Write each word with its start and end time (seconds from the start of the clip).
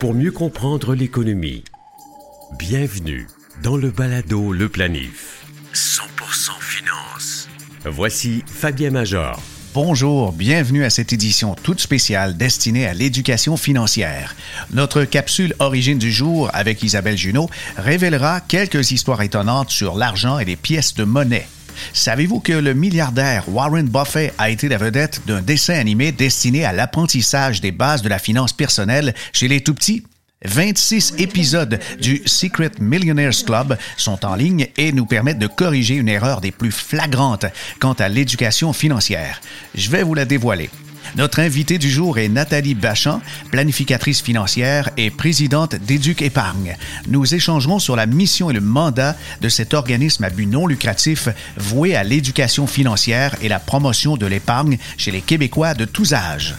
Pour 0.00 0.14
mieux 0.14 0.32
comprendre 0.32 0.94
l'économie, 0.94 1.64
bienvenue 2.58 3.26
dans 3.62 3.76
le 3.76 3.90
balado 3.90 4.52
Le 4.52 4.68
Planif. 4.68 5.46
100% 5.72 6.60
finance. 6.60 7.48
Voici 7.84 8.42
Fabien 8.46 8.90
Major. 8.90 9.40
Bonjour, 9.74 10.32
bienvenue 10.32 10.84
à 10.84 10.90
cette 10.90 11.12
édition 11.12 11.54
toute 11.54 11.80
spéciale 11.80 12.36
destinée 12.36 12.86
à 12.86 12.94
l'éducation 12.94 13.56
financière. 13.56 14.34
Notre 14.72 15.04
capsule 15.04 15.54
Origine 15.60 15.98
du 15.98 16.12
jour 16.12 16.50
avec 16.52 16.82
Isabelle 16.82 17.16
Junot 17.16 17.48
révélera 17.76 18.40
quelques 18.40 18.90
histoires 18.90 19.22
étonnantes 19.22 19.70
sur 19.70 19.96
l'argent 19.96 20.38
et 20.38 20.44
les 20.44 20.56
pièces 20.56 20.94
de 20.94 21.04
monnaie. 21.04 21.46
Savez-vous 21.92 22.40
que 22.40 22.52
le 22.52 22.74
milliardaire 22.74 23.44
Warren 23.48 23.88
Buffett 23.88 24.34
a 24.38 24.50
été 24.50 24.68
la 24.68 24.78
vedette 24.78 25.22
d'un 25.26 25.42
dessin 25.42 25.74
animé 25.74 26.12
destiné 26.12 26.64
à 26.64 26.72
l'apprentissage 26.72 27.60
des 27.60 27.72
bases 27.72 28.02
de 28.02 28.08
la 28.08 28.18
finance 28.18 28.52
personnelle 28.52 29.14
chez 29.32 29.48
les 29.48 29.62
tout-petits? 29.62 30.04
26 30.44 31.14
épisodes 31.18 31.80
du 32.00 32.22
Secret 32.24 32.70
Millionaires 32.80 33.32
Club 33.44 33.76
sont 33.96 34.24
en 34.24 34.36
ligne 34.36 34.68
et 34.76 34.92
nous 34.92 35.06
permettent 35.06 35.40
de 35.40 35.48
corriger 35.48 35.94
une 35.94 36.08
erreur 36.08 36.40
des 36.40 36.52
plus 36.52 36.70
flagrantes 36.70 37.46
quant 37.80 37.94
à 37.94 38.08
l'éducation 38.08 38.72
financière. 38.72 39.40
Je 39.74 39.90
vais 39.90 40.04
vous 40.04 40.14
la 40.14 40.24
dévoiler. 40.24 40.70
Notre 41.16 41.40
invitée 41.40 41.78
du 41.78 41.90
jour 41.90 42.18
est 42.18 42.28
Nathalie 42.28 42.74
Bachan, 42.74 43.20
planificatrice 43.50 44.22
financière 44.22 44.90
et 44.96 45.10
présidente 45.10 45.74
d'Éduc 45.74 46.22
Épargne. 46.22 46.76
Nous 47.08 47.34
échangerons 47.34 47.78
sur 47.78 47.96
la 47.96 48.06
mission 48.06 48.50
et 48.50 48.54
le 48.54 48.60
mandat 48.60 49.16
de 49.40 49.48
cet 49.48 49.74
organisme 49.74 50.24
à 50.24 50.30
but 50.30 50.46
non 50.46 50.66
lucratif 50.66 51.28
voué 51.56 51.96
à 51.96 52.04
l'éducation 52.04 52.66
financière 52.66 53.34
et 53.42 53.48
la 53.48 53.58
promotion 53.58 54.16
de 54.16 54.26
l'épargne 54.26 54.78
chez 54.96 55.10
les 55.10 55.20
Québécois 55.20 55.74
de 55.74 55.84
tous 55.84 56.12
âges. 56.12 56.54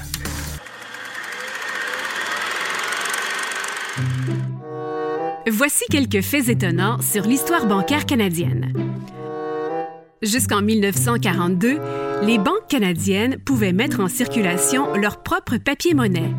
Voici 5.52 5.84
quelques 5.90 6.21
faits 6.21 6.49
étonnants 6.49 7.02
sur 7.02 7.24
l'histoire 7.24 7.65
bancaire 7.65 8.05
canadienne. 8.05 8.71
Jusqu'en 10.21 10.62
1942, 10.62 11.79
les 12.23 12.37
banques 12.37 12.67
canadiennes 12.67 13.37
pouvaient 13.37 13.71
mettre 13.71 14.01
en 14.01 14.09
circulation 14.09 14.93
leur 14.95 15.23
propre 15.23 15.55
papier-monnaie. 15.55 16.34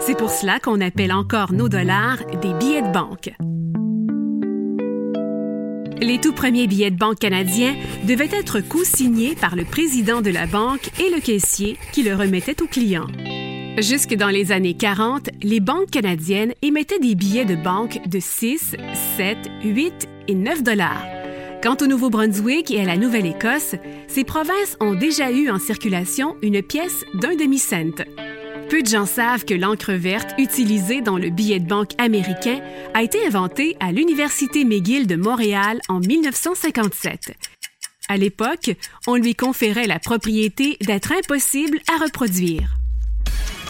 C'est 0.00 0.18
pour 0.18 0.28
cela 0.28 0.60
qu'on 0.60 0.82
appelle 0.82 1.12
encore 1.12 1.52
nos 1.52 1.70
dollars 1.70 2.18
des 2.42 2.52
billets 2.52 2.82
de 2.82 2.92
banque. 2.92 3.32
Les 6.02 6.20
tout 6.20 6.34
premiers 6.34 6.66
billets 6.66 6.90
de 6.90 6.98
banque 6.98 7.20
canadiens 7.20 7.74
devaient 8.06 8.28
être 8.32 8.60
co-signés 8.60 9.34
par 9.34 9.56
le 9.56 9.64
président 9.64 10.20
de 10.20 10.30
la 10.30 10.46
banque 10.46 10.90
et 11.00 11.08
le 11.08 11.20
caissier 11.20 11.78
qui 11.92 12.02
le 12.02 12.14
remettait 12.14 12.60
au 12.60 12.66
client. 12.66 13.06
Jusque 13.78 14.14
dans 14.14 14.28
les 14.28 14.52
années 14.52 14.74
40, 14.74 15.30
les 15.42 15.60
banques 15.60 15.90
canadiennes 15.90 16.52
émettaient 16.60 16.98
des 16.98 17.14
billets 17.14 17.46
de 17.46 17.56
banque 17.56 17.98
de 18.06 18.18
6, 18.20 18.76
7, 19.16 19.38
8 19.64 20.08
et 20.28 20.34
9 20.34 20.62
dollars. 20.62 21.21
Quant 21.62 21.76
au 21.80 21.86
Nouveau-Brunswick 21.86 22.72
et 22.72 22.80
à 22.80 22.84
la 22.84 22.96
Nouvelle-Écosse, 22.96 23.76
ces 24.08 24.24
provinces 24.24 24.76
ont 24.80 24.94
déjà 24.94 25.30
eu 25.30 25.48
en 25.48 25.60
circulation 25.60 26.34
une 26.42 26.60
pièce 26.60 27.04
d'un 27.14 27.36
demi-cent. 27.36 28.02
Peu 28.68 28.82
de 28.82 28.88
gens 28.88 29.06
savent 29.06 29.44
que 29.44 29.54
l'encre 29.54 29.92
verte 29.92 30.34
utilisée 30.38 31.02
dans 31.02 31.18
le 31.18 31.30
billet 31.30 31.60
de 31.60 31.68
banque 31.68 31.92
américain 31.98 32.60
a 32.94 33.04
été 33.04 33.24
inventée 33.24 33.76
à 33.78 33.92
l'Université 33.92 34.64
McGill 34.64 35.06
de 35.06 35.14
Montréal 35.14 35.80
en 35.88 36.00
1957. 36.00 37.36
À 38.08 38.16
l'époque, 38.16 38.72
on 39.06 39.14
lui 39.14 39.36
conférait 39.36 39.86
la 39.86 40.00
propriété 40.00 40.76
d'être 40.80 41.12
impossible 41.12 41.78
à 41.94 42.02
reproduire. 42.02 42.74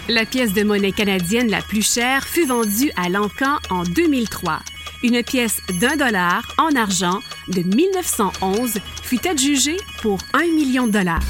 La 0.08 0.24
pièce 0.24 0.54
de 0.54 0.62
monnaie 0.62 0.92
canadienne 0.92 1.50
la 1.50 1.60
plus 1.60 1.86
chère 1.86 2.26
fut 2.26 2.46
vendue 2.46 2.90
à 2.96 3.10
l'Encan 3.10 3.58
en 3.68 3.82
2003. 3.82 4.60
Une 5.02 5.22
pièce 5.24 5.60
d'un 5.80 5.96
dollar 5.96 6.46
en 6.58 6.76
argent 6.76 7.20
de 7.48 7.62
1911 7.62 8.78
fut 9.02 9.26
adjugée 9.26 9.78
pour 10.00 10.18
un 10.32 10.44
million 10.44 10.86
de 10.86 10.92
dollars. 10.92 11.22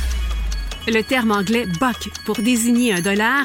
Le 0.86 1.00
terme 1.02 1.30
anglais 1.30 1.66
buck 1.80 2.10
pour 2.24 2.36
désigner 2.36 2.92
un 2.92 3.00
dollar 3.00 3.44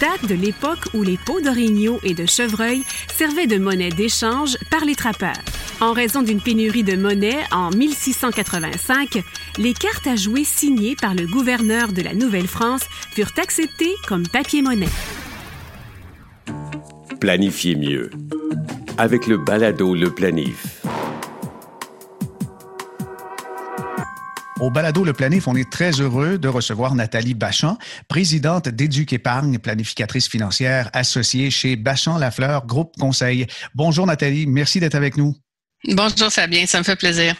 date 0.00 0.26
de 0.28 0.34
l'époque 0.34 0.88
où 0.94 1.02
les 1.02 1.16
peaux 1.16 1.40
d'orignaux 1.40 1.98
et 2.02 2.14
de 2.14 2.26
chevreuil 2.26 2.82
servaient 3.16 3.46
de 3.46 3.58
monnaie 3.58 3.90
d'échange 3.90 4.56
par 4.70 4.84
les 4.84 4.94
trappeurs. 4.94 5.40
En 5.80 5.92
raison 5.92 6.22
d'une 6.22 6.40
pénurie 6.40 6.84
de 6.84 6.96
monnaie 6.96 7.38
en 7.50 7.70
1685, 7.70 9.22
les 9.58 9.74
cartes 9.74 10.06
à 10.06 10.16
jouer 10.16 10.44
signées 10.44 10.96
par 10.96 11.14
le 11.14 11.26
gouverneur 11.26 11.92
de 11.92 12.02
la 12.02 12.14
Nouvelle-France 12.14 12.84
furent 13.12 13.32
acceptées 13.36 13.94
comme 14.06 14.26
papier-monnaie. 14.26 14.88
Planifiez 17.20 17.76
mieux 17.76 18.10
avec 18.98 19.26
le 19.26 19.38
balado 19.38 19.94
Le 19.94 20.12
Planif. 20.12 20.82
Au 24.60 24.70
balado 24.70 25.04
Le 25.04 25.12
Planif, 25.12 25.48
on 25.48 25.56
est 25.56 25.70
très 25.70 25.92
heureux 26.00 26.38
de 26.38 26.48
recevoir 26.48 26.94
Nathalie 26.94 27.34
Bachan, 27.34 27.76
présidente 28.08 28.68
d'Éduc 28.68 29.12
Épargne, 29.12 29.58
planificatrice 29.58 30.28
financière 30.28 30.90
associée 30.92 31.50
chez 31.50 31.76
Bachan 31.76 32.18
Lafleur 32.18 32.66
Groupe 32.66 32.94
Conseil. 32.98 33.46
Bonjour 33.74 34.06
Nathalie, 34.06 34.46
merci 34.46 34.80
d'être 34.80 34.94
avec 34.94 35.16
nous. 35.16 35.36
Bonjour 35.88 36.30
Fabien, 36.30 36.66
ça 36.66 36.78
me 36.78 36.84
fait 36.84 36.96
plaisir. 36.96 37.34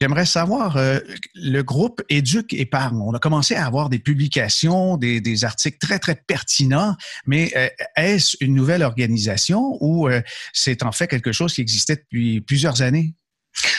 J'aimerais 0.00 0.26
savoir, 0.26 0.76
euh, 0.76 0.98
le 1.34 1.62
groupe 1.62 2.02
Éduc 2.08 2.52
Épargne, 2.52 2.98
on 3.00 3.14
a 3.14 3.20
commencé 3.20 3.54
à 3.54 3.64
avoir 3.64 3.88
des 3.88 4.00
publications, 4.00 4.96
des, 4.96 5.44
articles 5.44 5.78
très, 5.78 5.98
très 5.98 6.16
pertinents, 6.16 6.96
mais 7.26 7.52
euh, 7.56 7.68
est-ce 7.96 8.36
une 8.40 8.54
nouvelle 8.54 8.82
organisation 8.82 9.78
ou 9.80 10.08
euh, 10.08 10.20
c'est 10.52 10.82
en 10.82 10.90
fait 10.90 11.06
quelque 11.06 11.32
chose 11.32 11.54
qui 11.54 11.60
existait 11.60 11.96
depuis 11.96 12.40
plusieurs 12.40 12.82
années? 12.82 13.14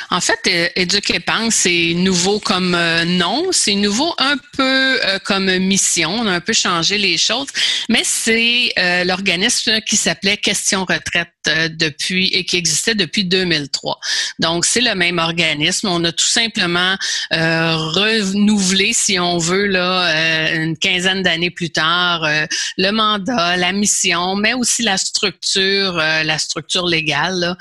En 0.10 0.22
fait, 0.22 0.72
Éduc 0.78 1.12
Épargne, 1.12 1.52
c'est 1.52 1.94
nouveau 1.96 2.40
comme 2.40 2.78
nom, 3.06 3.52
c'est 3.52 3.76
nouveau 3.76 4.14
un 4.18 4.38
peu 4.56 4.98
comme 5.26 5.58
mission. 5.58 6.12
On 6.12 6.28
a 6.28 6.36
un 6.36 6.40
peu 6.40 6.54
changé 6.54 6.98
les 6.98 7.18
choses, 7.18 7.50
mais 7.90 8.02
c'est 8.06 8.72
l'organisme 9.04 9.82
qui 9.82 9.98
s'appelait 9.98 10.38
Question 10.38 10.86
Retraite 10.86 11.28
euh, 11.28 11.35
depuis 11.48 12.28
et 12.28 12.46
qui 12.46 12.58
existait 12.58 12.96
depuis 12.96 13.26
2003. 13.26 14.00
Donc 14.40 14.66
c'est 14.66 14.82
le 14.82 14.96
même 14.96 15.20
organisme. 15.20 15.88
On 15.88 16.04
a 16.04 16.12
tout 16.12 16.28
simplement 16.28 16.96
euh, 17.34 17.76
renouvelé, 17.76 18.92
si 18.94 19.20
on 19.20 19.38
veut, 19.38 19.66
là 19.68 20.10
euh, 20.10 20.64
une 20.64 20.78
quinzaine 20.78 21.24
d'années 21.24 21.52
plus 21.52 21.70
tard, 21.70 22.24
euh, 22.24 22.46
le 22.78 22.92
mandat, 22.92 23.58
la 23.58 23.72
mission, 23.72 24.36
mais 24.36 24.54
aussi 24.54 24.84
la 24.84 24.98
structure, 24.98 25.94
la 25.94 26.38
structure 26.38 26.86
légale 26.86 27.56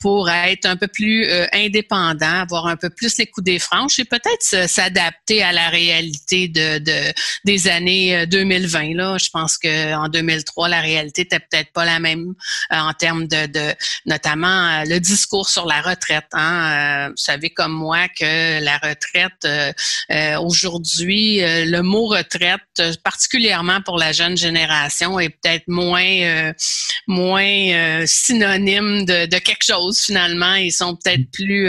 pour 0.00 0.30
être 0.30 0.66
un 0.66 0.76
peu 0.76 0.88
plus 0.88 1.26
indépendant, 1.52 2.40
avoir 2.40 2.66
un 2.66 2.76
peu 2.76 2.90
plus 2.90 3.18
les 3.18 3.26
coups 3.26 3.44
des 3.44 3.58
franches 3.58 3.98
et 3.98 4.04
peut-être 4.04 4.68
s'adapter 4.68 5.42
à 5.42 5.52
la 5.52 5.68
réalité 5.68 6.48
de, 6.48 6.78
de, 6.78 7.12
des 7.44 7.68
années 7.68 8.26
2020. 8.26 8.94
Là, 8.94 9.18
je 9.18 9.28
pense 9.30 9.58
que 9.58 9.94
en 9.94 10.08
2003 10.08 10.68
la 10.68 10.80
réalité 10.80 11.22
était 11.22 11.40
peut-être 11.40 11.72
pas 11.72 11.84
la 11.84 11.98
même 11.98 12.34
en 12.70 12.92
termes 12.92 13.23
de, 13.28 13.74
notamment 14.06 14.46
euh, 14.46 14.84
le 14.86 14.98
discours 15.00 15.48
sur 15.48 15.66
la 15.66 15.80
retraite. 15.80 16.26
Hein. 16.32 17.06
Euh, 17.06 17.08
vous 17.08 17.16
savez 17.16 17.50
comme 17.50 17.72
moi 17.72 18.08
que 18.08 18.62
la 18.62 18.78
retraite 18.78 19.44
euh, 19.44 20.38
aujourd'hui, 20.38 21.40
le 21.40 21.80
mot 21.80 22.06
retraite, 22.06 22.60
particulièrement 23.02 23.80
pour 23.82 23.98
la 23.98 24.12
jeune 24.12 24.36
génération, 24.36 25.18
est 25.18 25.30
peut-être 25.30 25.68
moins 25.68 26.52
moins 27.06 28.06
synonyme 28.06 29.04
de, 29.04 29.26
de, 29.26 29.38
quelque 29.38 29.64
chose 29.64 30.00
finalement. 30.00 30.54
Ils 30.54 30.72
sont 30.72 30.96
peut-être 30.96 31.30
plus 31.32 31.68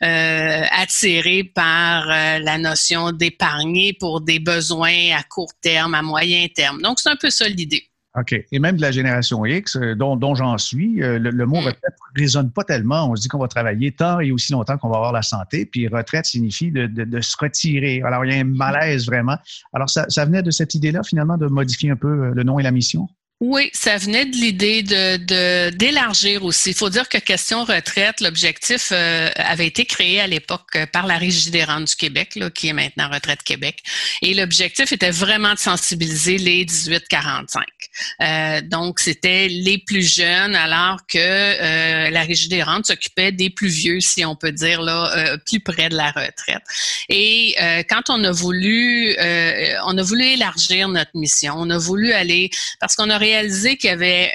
attirés 0.00 1.44
par 1.44 2.06
la 2.06 2.58
notion 2.58 3.12
d'épargner 3.12 3.92
pour 3.92 4.20
des 4.20 4.38
besoins 4.38 5.16
à 5.16 5.22
court 5.22 5.52
terme, 5.60 5.94
à 5.94 6.02
moyen 6.02 6.46
terme. 6.54 6.80
Donc 6.82 6.98
c'est 7.00 7.10
un 7.10 7.16
peu 7.16 7.30
ça 7.30 7.48
l'idée. 7.48 7.88
OK. 8.16 8.34
Et 8.50 8.58
même 8.58 8.76
de 8.76 8.80
la 8.80 8.90
génération 8.90 9.44
X, 9.44 9.76
euh, 9.76 9.94
dont, 9.94 10.34
j'en 10.34 10.56
suis, 10.58 11.02
euh, 11.02 11.18
le, 11.18 11.46
mot 11.46 11.60
mm. 11.60 11.66
retraite 11.66 11.94
ne 12.16 12.20
résonne 12.20 12.50
pas 12.50 12.64
tellement. 12.64 13.10
On 13.10 13.16
se 13.16 13.22
dit 13.22 13.28
qu'on 13.28 13.38
va 13.38 13.48
travailler 13.48 13.92
tant 13.92 14.20
et 14.20 14.32
aussi 14.32 14.52
longtemps 14.52 14.78
qu'on 14.78 14.88
va 14.88 14.96
avoir 14.96 15.12
la 15.12 15.22
santé. 15.22 15.66
Puis 15.66 15.88
retraite 15.88 16.24
signifie 16.24 16.70
de, 16.72 17.20
se 17.20 17.36
retirer. 17.38 18.02
Alors, 18.02 18.24
il 18.24 18.32
y 18.32 18.36
a 18.36 18.40
un 18.40 18.44
malaise 18.44 19.06
vraiment. 19.06 19.36
Alors, 19.72 19.90
ça, 19.90 20.06
ça 20.08 20.24
venait 20.24 20.42
de 20.42 20.50
cette 20.50 20.74
idée-là, 20.74 21.02
finalement, 21.02 21.36
de 21.36 21.46
modifier 21.46 21.90
un 21.90 21.96
peu 21.96 22.08
euh, 22.08 22.32
le 22.34 22.42
nom 22.42 22.58
et 22.58 22.62
la 22.62 22.70
mission? 22.70 23.08
Oui, 23.40 23.70
ça 23.72 23.96
venait 23.98 24.24
de 24.24 24.34
l'idée 24.34 24.82
de 24.82 25.70
d'élargir 25.70 26.44
aussi. 26.44 26.70
Il 26.70 26.74
faut 26.74 26.90
dire 26.90 27.08
que 27.08 27.18
question 27.18 27.62
retraite, 27.62 28.20
l'objectif 28.20 28.88
euh, 28.90 29.30
avait 29.36 29.68
été 29.68 29.84
créé 29.84 30.20
à 30.20 30.26
l'époque 30.26 30.74
euh, 30.74 30.86
par 30.86 31.06
la 31.06 31.18
Régie 31.18 31.52
des 31.52 31.62
rentes 31.62 31.84
du 31.84 31.94
Québec, 31.94 32.34
là, 32.34 32.50
qui 32.50 32.66
est 32.66 32.72
maintenant 32.72 33.08
Retraite 33.08 33.44
Québec. 33.44 33.80
Et 34.22 34.34
l'objectif 34.34 34.90
était 34.90 35.12
vraiment 35.12 35.54
de 35.54 35.58
sensibiliser 35.60 36.36
les 36.36 36.64
18-45. 36.64 38.62
donc, 38.68 38.98
c'était 38.98 39.46
les 39.46 39.78
plus 39.78 40.02
jeunes, 40.02 40.56
alors 40.56 40.98
que 41.06 42.10
la 42.10 42.22
Régie 42.22 42.48
des 42.48 42.64
rentes 42.64 42.86
s'occupait 42.86 43.30
des 43.30 43.50
plus 43.50 43.68
vieux, 43.68 44.00
si 44.00 44.24
on 44.24 44.34
peut 44.34 44.52
dire, 44.52 44.82
là, 44.82 45.36
plus 45.46 45.60
près 45.60 45.88
de 45.88 45.96
la 45.96 46.10
retraite. 46.10 46.62
Et 47.08 47.54
quand 47.88 48.10
on 48.10 48.22
a 48.24 48.32
voulu, 48.32 49.16
on 49.18 49.96
a 49.96 50.02
voulu 50.02 50.24
élargir 50.24 50.88
notre 50.88 51.12
mission, 51.14 51.54
on 51.56 51.70
a 51.70 51.78
voulu 51.78 52.12
aller, 52.12 52.50
parce 52.80 52.96
qu'on 52.96 53.10
a 53.10 53.18
réalisé 53.28 53.76
qu'il 53.76 53.90
y 53.90 53.92
avait 53.92 54.32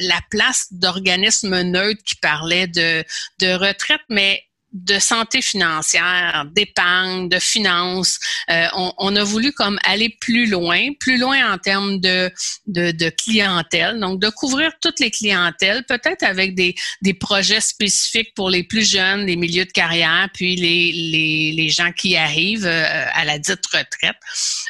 la 0.00 0.20
place 0.30 0.66
d'organismes 0.70 1.62
neutres 1.62 2.02
qui 2.04 2.16
parlaient 2.16 2.66
de, 2.66 3.04
de 3.40 3.54
retraite, 3.54 4.02
mais 4.08 4.42
de 4.74 4.98
santé 4.98 5.40
financière, 5.40 6.46
d'épargne, 6.52 7.28
de 7.28 7.38
finances. 7.38 8.18
Euh, 8.50 8.66
on, 8.98 9.14
a 9.14 9.22
voulu 9.22 9.52
comme 9.52 9.78
aller 9.84 10.08
plus 10.20 10.46
loin, 10.46 10.88
plus 10.98 11.16
loin 11.16 11.52
en 11.52 11.58
termes 11.58 12.00
de, 12.00 12.30
de, 12.66 13.08
clientèle, 13.10 14.00
donc 14.00 14.20
de 14.20 14.28
couvrir 14.30 14.72
toutes 14.80 14.98
les 14.98 15.12
clientèles, 15.12 15.84
peut-être 15.84 16.24
avec 16.24 16.56
des, 16.56 16.74
des 17.02 17.14
projets 17.14 17.60
spécifiques 17.60 18.34
pour 18.34 18.50
les 18.50 18.64
plus 18.64 18.88
jeunes, 18.90 19.26
les 19.26 19.36
milieux 19.36 19.64
de 19.64 19.70
carrière, 19.70 20.28
puis 20.34 20.56
les, 20.56 20.90
les, 20.92 21.52
les 21.52 21.68
gens 21.68 21.92
qui 21.92 22.16
arrivent 22.16 22.66
euh, 22.66 23.06
à 23.12 23.24
la 23.24 23.38
dite 23.38 23.64
retraite. 23.66 24.16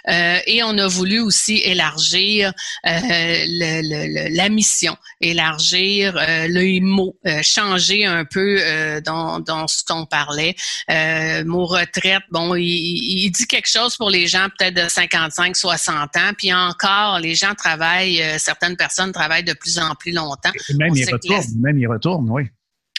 Euh, 0.08 0.38
et 0.46 0.62
on 0.62 0.76
a 0.76 0.86
voulu 0.86 1.20
aussi 1.20 1.62
élargir 1.64 2.52
le, 2.84 4.36
la 4.36 4.48
mission, 4.50 4.96
élargir 5.22 6.14
le 6.18 6.80
mot, 6.80 7.16
changer 7.42 8.04
un 8.04 8.26
peu 8.26 9.00
dans, 9.02 9.40
dans 9.40 9.66
ce 9.66 9.82
parlait. 10.06 10.54
Euh, 10.90 11.44
mot 11.44 11.66
retraite, 11.66 12.22
bon, 12.30 12.54
il, 12.54 13.30
dit 13.30 13.46
quelque 13.46 13.68
chose 13.68 13.96
pour 13.96 14.10
les 14.10 14.26
gens 14.26 14.48
peut-être 14.58 14.74
de 14.74 14.88
55, 14.88 15.56
60 15.56 16.16
ans. 16.16 16.30
Puis 16.36 16.52
encore, 16.52 17.18
les 17.20 17.34
gens 17.34 17.54
travaillent, 17.54 18.22
euh, 18.22 18.38
certaines 18.38 18.76
personnes 18.76 19.12
travaillent 19.12 19.44
de 19.44 19.54
plus 19.54 19.78
en 19.78 19.94
plus 19.94 20.12
longtemps. 20.12 20.52
même 20.78 20.94
ils 20.94 21.10
retournent, 21.10 21.60
même 21.60 21.78
ils 21.78 21.88
retournent, 21.88 22.30
oui. 22.30 22.44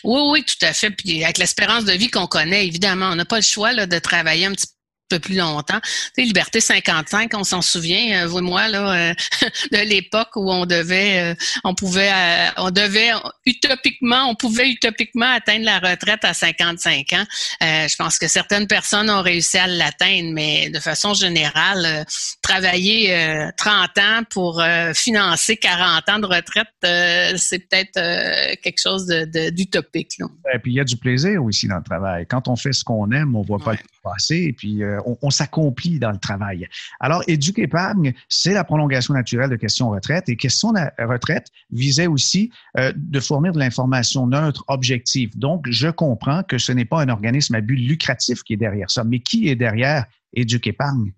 Oui, 0.04 0.22
oui, 0.32 0.46
tout 0.46 0.64
à 0.64 0.74
fait. 0.74 0.92
Puis 0.92 1.24
avec 1.24 1.40
l'espérance 1.40 1.84
de 1.86 1.94
vie 1.94 2.10
qu'on 2.10 2.28
connaît, 2.28 2.68
évidemment, 2.68 3.10
on 3.12 3.16
n'a 3.16 3.26
pas 3.26 3.38
le 3.38 3.42
choix 3.42 3.74
là, 3.74 3.88
de 3.88 4.00
travailler 4.00 4.46
un 4.46 4.52
petit 4.52 4.68
peu 5.10 5.16
peu 5.16 5.20
plus 5.20 5.36
longtemps. 5.36 5.80
Tu 5.82 5.90
sais, 6.16 6.22
Liberté 6.24 6.60
55, 6.60 7.32
on 7.36 7.44
s'en 7.44 7.62
souvient, 7.62 8.24
euh, 8.24 8.28
vous 8.28 8.40
et 8.40 8.42
moi, 8.42 8.68
là, 8.68 9.10
euh, 9.10 9.14
de 9.72 9.78
l'époque 9.78 10.36
où 10.36 10.52
on 10.52 10.66
devait, 10.66 11.32
euh, 11.32 11.36
on 11.64 11.74
pouvait, 11.74 12.12
on 12.58 12.72
devait 12.72 13.12
utopiquement, 13.46 14.30
on 14.30 14.36
pouvait 14.36 14.70
utopiquement 14.70 15.32
atteindre 15.32 15.66
la 15.66 15.80
retraite 15.80 16.24
à 16.24 16.34
55 16.34 17.14
ans. 17.14 17.26
je 17.62 17.96
pense 17.96 18.18
que 18.18 18.28
certaines 18.28 18.68
personnes 18.68 19.10
ont 19.10 19.22
réussi 19.22 19.58
à 19.58 19.68
l'atteindre, 19.68 20.32
mais 20.34 20.70
de 20.70 20.80
façon 20.80 21.14
générale, 21.14 22.06
travailler 22.42 23.50
30 23.58 23.98
ans 23.98 24.24
pour 24.30 24.64
financer 24.94 25.58
40 25.58 26.10
ans 26.10 26.20
de 26.20 26.26
retraite, 26.26 26.68
c'est 27.38 27.60
peut-être 27.60 27.94
quelque 28.62 28.80
chose 28.82 29.08
d'utopique. 29.08 30.18
Et 30.54 30.60
puis 30.60 30.74
il 30.74 30.76
y 30.76 30.80
a 30.80 30.84
du 30.84 30.98
plaisir 30.98 31.44
aussi 31.44 31.68
dans 31.68 31.78
le 31.78 31.84
travail. 31.84 32.26
Quand 32.28 32.48
on 32.48 32.56
fait 32.56 32.74
ce 32.74 32.84
qu'on 32.84 33.12
aime, 33.12 33.36
on 33.36 33.42
voit 33.42 33.60
pas 33.60 33.76
Et 34.30 34.54
puis 34.54 34.84
euh, 34.84 35.00
on, 35.22 35.30
s'accomplit 35.30 36.00
dans 36.00 36.12
le 36.12 36.18
travail. 36.18 36.68
Alors, 37.00 37.24
Éduque 37.28 37.60
épargne, 37.60 38.14
c'est 38.30 38.54
la 38.54 38.64
prolongation 38.64 39.14
naturelle 39.14 39.50
de 39.50 39.56
Question 39.56 39.90
Retraite. 39.90 40.30
Et 40.30 40.36
Question 40.36 40.74
Retraite 41.00 41.48
visait 41.72 42.08
aussi 42.08 42.52
euh, 42.78 42.92
de 42.96 43.20
fournir 43.20 43.52
de 43.52 43.60
l'information 43.60 44.28
neutre, 44.28 44.64
objective. 44.68 45.38
Donc, 45.38 45.66
je 45.70 45.90
comprends 45.90 46.44
que 46.44 46.58
ce 46.58 46.72
n'est 46.72 46.86
pas 46.86 47.02
un 47.02 47.10
organisme 47.10 47.56
à 47.56 47.62
but 47.62 47.78
lucratif 47.78 48.44
qui 48.44 48.54
est 48.54 48.58
derrière 48.58 48.90
ça, 48.90 49.04
mais 49.04 49.20
qui 49.20 49.50
est 49.50 49.56
derrière 49.56 50.06
Éduque 50.34 50.68
épargne? 50.68 51.14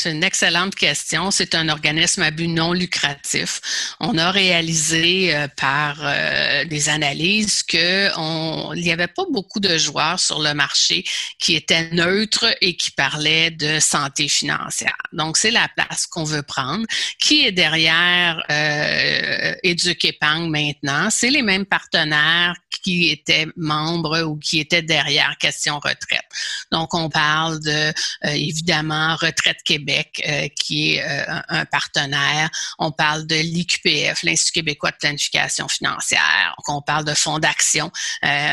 C'est 0.00 0.12
une 0.12 0.24
excellente 0.24 0.74
question. 0.74 1.30
C'est 1.30 1.54
un 1.54 1.68
organisme 1.68 2.22
à 2.22 2.30
but 2.30 2.48
non 2.48 2.72
lucratif. 2.72 3.60
On 4.00 4.16
a 4.16 4.30
réalisé 4.30 5.36
euh, 5.36 5.46
par 5.48 5.98
euh, 6.00 6.64
des 6.64 6.88
analyses 6.88 7.62
que 7.62 8.08
on, 8.16 8.72
il 8.74 8.82
n'y 8.82 8.92
avait 8.92 9.08
pas 9.08 9.24
beaucoup 9.30 9.60
de 9.60 9.76
joueurs 9.76 10.18
sur 10.18 10.40
le 10.40 10.54
marché 10.54 11.04
qui 11.38 11.54
étaient 11.54 11.90
neutres 11.90 12.46
et 12.62 12.76
qui 12.78 12.92
parlaient 12.92 13.50
de 13.50 13.78
santé 13.78 14.26
financière. 14.28 14.96
Donc, 15.12 15.36
c'est 15.36 15.50
la 15.50 15.68
place 15.76 16.06
qu'on 16.06 16.24
veut 16.24 16.42
prendre. 16.42 16.86
Qui 17.18 17.44
est 17.44 17.52
derrière 17.52 18.42
euh, 18.50 19.54
maintenant? 20.48 21.10
C'est 21.10 21.30
les 21.30 21.42
mêmes 21.42 21.66
partenaires 21.66 22.54
qui 22.82 23.10
étaient 23.10 23.48
membres 23.56 24.22
ou 24.22 24.36
qui 24.36 24.60
étaient 24.60 24.82
derrière 24.82 25.36
Question 25.38 25.76
Retraite. 25.76 26.24
Donc, 26.72 26.94
on 26.94 27.10
parle 27.10 27.60
de, 27.60 27.70
euh, 27.70 27.92
évidemment, 28.24 29.16
Retraite 29.16 29.62
Québec, 29.64 29.89
euh, 29.98 30.48
qui 30.54 30.94
est 30.94 31.02
euh, 31.02 31.40
un 31.48 31.64
partenaire. 31.64 32.50
On 32.78 32.92
parle 32.92 33.26
de 33.26 33.36
l'IQPF, 33.36 34.22
l'Institut 34.22 34.60
québécois 34.60 34.90
de 34.90 34.96
planification 34.96 35.68
financière. 35.68 36.54
Donc, 36.58 36.76
on 36.76 36.82
parle 36.82 37.04
de 37.04 37.14
fonds 37.14 37.38
d'action. 37.38 37.90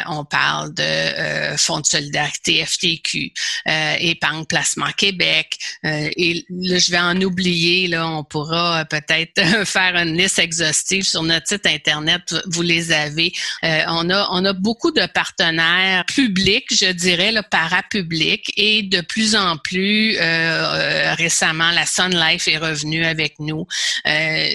on 0.08 0.26
parle 0.26 0.74
de 0.74 1.58
fonds 1.58 1.80
de 1.80 1.86
solidarité 1.86 2.66
FTQ, 2.66 3.34
Épargne 3.66 4.46
Placement 4.46 4.92
Québec. 4.96 5.58
et 5.84 6.46
là, 6.50 6.78
je 6.78 6.92
vais 6.92 7.00
en 7.00 7.20
oublier. 7.22 7.88
Là, 7.88 8.08
on 8.08 8.24
pourra 8.24 8.86
peut-être 8.86 9.66
faire 9.66 9.96
une 9.96 10.18
liste 10.18 10.40
exhaustive 10.40 11.04
sur 11.04 11.24
notre 11.24 11.48
site 11.48 11.66
Internet. 11.66 12.36
Vous 12.48 12.62
les 12.62 12.92
avez. 12.92 13.32
on 13.64 14.10
a 14.10 14.28
on 14.32 14.46
a 14.46 14.54
beaucoup 14.54 14.92
de 14.92 15.06
partenaires 15.08 16.06
publics, 16.06 16.68
je 16.72 16.92
dirais, 16.92 17.32
le 17.32 17.42
parapublics, 17.42 18.52
et 18.56 18.84
de 18.84 19.02
plus 19.02 19.36
en 19.36 19.58
plus 19.58 20.18
euh, 20.18 20.22
euh, 20.22 21.16
récemment, 21.28 21.72
la 21.72 21.86
Sun 21.86 22.14
Life 22.16 22.48
est 22.48 22.58
revenue 22.58 23.06
avec 23.06 23.36
nous, 23.40 23.66
euh, 24.08 24.50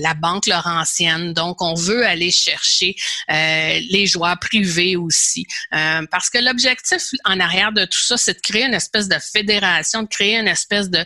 la 0.00 0.14
Banque 0.14 0.46
Laurentienne. 0.46 1.32
Donc, 1.32 1.60
on 1.60 1.74
veut 1.74 2.06
aller 2.06 2.30
chercher 2.30 2.94
les 3.28 4.06
joueurs 4.06 4.38
privés 4.38 4.96
aussi, 4.96 5.46
parce 5.70 6.30
que 6.30 6.38
l'objectif 6.38 7.02
en 7.24 7.40
arrière 7.40 7.72
de 7.72 7.84
tout 7.84 8.00
ça, 8.00 8.16
c'est 8.16 8.34
de 8.34 8.40
créer 8.40 8.64
une 8.64 8.74
espèce 8.74 9.08
de 9.08 9.18
fédération, 9.18 10.02
de 10.02 10.08
créer 10.08 10.36
une 10.38 10.48
espèce 10.48 10.88
de 10.90 11.04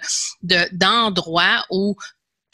d'endroit 0.73 1.65
où 1.71 1.97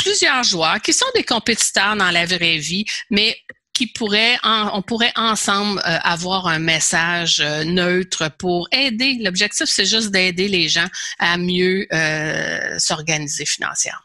plusieurs 0.04 0.44
joueurs 0.44 0.80
qui 0.80 0.92
sont 0.92 1.06
des 1.14 1.24
compétiteurs 1.24 1.96
dans 1.96 2.10
la 2.10 2.26
vraie 2.26 2.58
vie, 2.58 2.84
mais 3.10 3.36
qui 3.75 3.88
pourrait, 3.88 4.38
on 4.44 4.82
pourrait 4.82 5.12
ensemble 5.17 5.81
euh, 5.81 5.99
avoir 6.03 6.47
un 6.47 6.61
message 6.61 7.41
euh, 7.41 7.65
neutre 7.65 8.31
pour 8.38 8.69
aider. 8.71 9.19
L'objectif, 9.21 9.67
c'est 9.67 9.85
juste 9.85 10.11
d'aider 10.11 10.49
les 10.49 10.69
gens 10.69 10.87
à 11.19 11.37
mieux 11.37 11.87
euh, 11.93 12.79
s'organiser 12.79 13.44
financièrement. 13.44 14.00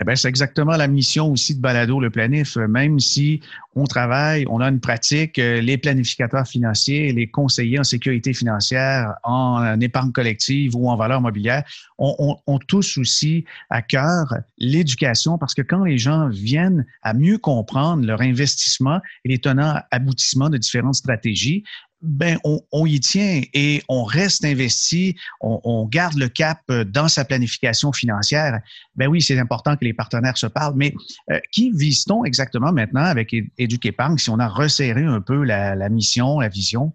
Eh 0.00 0.04
bien, 0.04 0.16
c'est 0.16 0.28
exactement 0.28 0.76
la 0.76 0.88
mission 0.88 1.30
aussi 1.30 1.54
de 1.54 1.60
Balado 1.60 2.00
Le 2.00 2.08
Planif. 2.08 2.56
Même 2.56 2.98
si 2.98 3.40
on 3.74 3.84
travaille, 3.84 4.46
on 4.48 4.60
a 4.60 4.68
une 4.68 4.80
pratique, 4.80 5.38
euh, 5.38 5.60
les 5.60 5.76
planificateurs 5.76 6.46
financiers, 6.46 7.12
les 7.12 7.26
conseillers 7.26 7.78
en 7.78 7.84
sécurité 7.84 8.32
financière, 8.32 9.14
en 9.22 9.78
épargne 9.80 10.12
collective 10.12 10.74
ou 10.76 10.88
en 10.88 10.96
valeur 10.96 11.20
mobilière, 11.20 11.62
on, 11.98 12.38
on, 12.46 12.58
tous 12.58 12.96
aussi 12.96 13.44
à 13.68 13.82
cœur 13.82 14.34
l'éducation 14.58 15.36
parce 15.36 15.54
que 15.54 15.62
quand 15.62 15.84
les 15.84 15.98
gens 15.98 16.28
viennent 16.28 16.86
à 17.02 17.12
mieux 17.12 17.38
comprendre 17.38 18.06
leur 18.06 18.22
investissement 18.22 18.98
et 19.24 19.28
les 19.28 19.38
tenants 19.38 19.78
aboutissements 19.90 20.48
de 20.48 20.56
différentes 20.56 20.94
stratégies, 20.94 21.64
ben 22.02 22.38
on, 22.44 22.86
y 22.86 23.00
tient 23.00 23.42
et 23.54 23.82
on 23.88 24.04
reste 24.04 24.44
investi, 24.44 25.16
on, 25.40 25.86
garde 25.86 26.14
le 26.14 26.28
cap 26.28 26.60
euh, 26.70 26.84
dans 26.84 27.08
sa 27.08 27.24
planification 27.24 27.92
financière. 27.92 28.60
Ben 28.96 29.08
oui, 29.08 29.22
c'est 29.22 29.38
important 29.38 29.76
que 29.76 29.84
les 29.84 29.94
partenaires 29.94 30.36
se 30.36 30.46
parlent, 30.46 30.74
mais 30.76 30.94
euh, 31.30 31.38
qui 31.52 31.70
vise-t-on 31.72 32.24
exactement 32.24 32.72
maintenant 32.72 33.04
avec 33.04 33.34
Éduque 33.58 33.86
Épargne 33.86 34.18
si 34.18 34.30
on 34.30 34.38
a 34.38 34.48
resserré 34.48 35.04
un 35.04 35.20
peu 35.20 35.42
la 35.44 35.88
mission, 35.88 36.40
la 36.40 36.48
vision? 36.48 36.92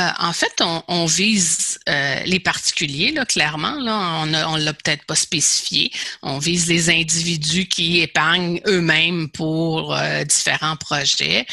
Euh, 0.00 0.08
en 0.18 0.32
fait, 0.32 0.60
on, 0.60 0.82
on 0.88 1.06
vise 1.06 1.78
euh, 1.88 2.20
les 2.24 2.40
particuliers, 2.40 3.12
là, 3.12 3.24
clairement. 3.24 3.74
Là, 3.74 4.22
on 4.48 4.56
ne 4.56 4.64
l'a 4.64 4.72
peut-être 4.72 5.04
pas 5.04 5.14
spécifié. 5.14 5.92
On 6.22 6.38
vise 6.38 6.66
les 6.66 6.90
individus 6.90 7.66
qui 7.66 8.00
épargnent 8.00 8.60
eux-mêmes 8.66 9.28
pour 9.28 9.94
euh, 9.94 10.24
différents 10.24 10.76
projets. 10.76 11.46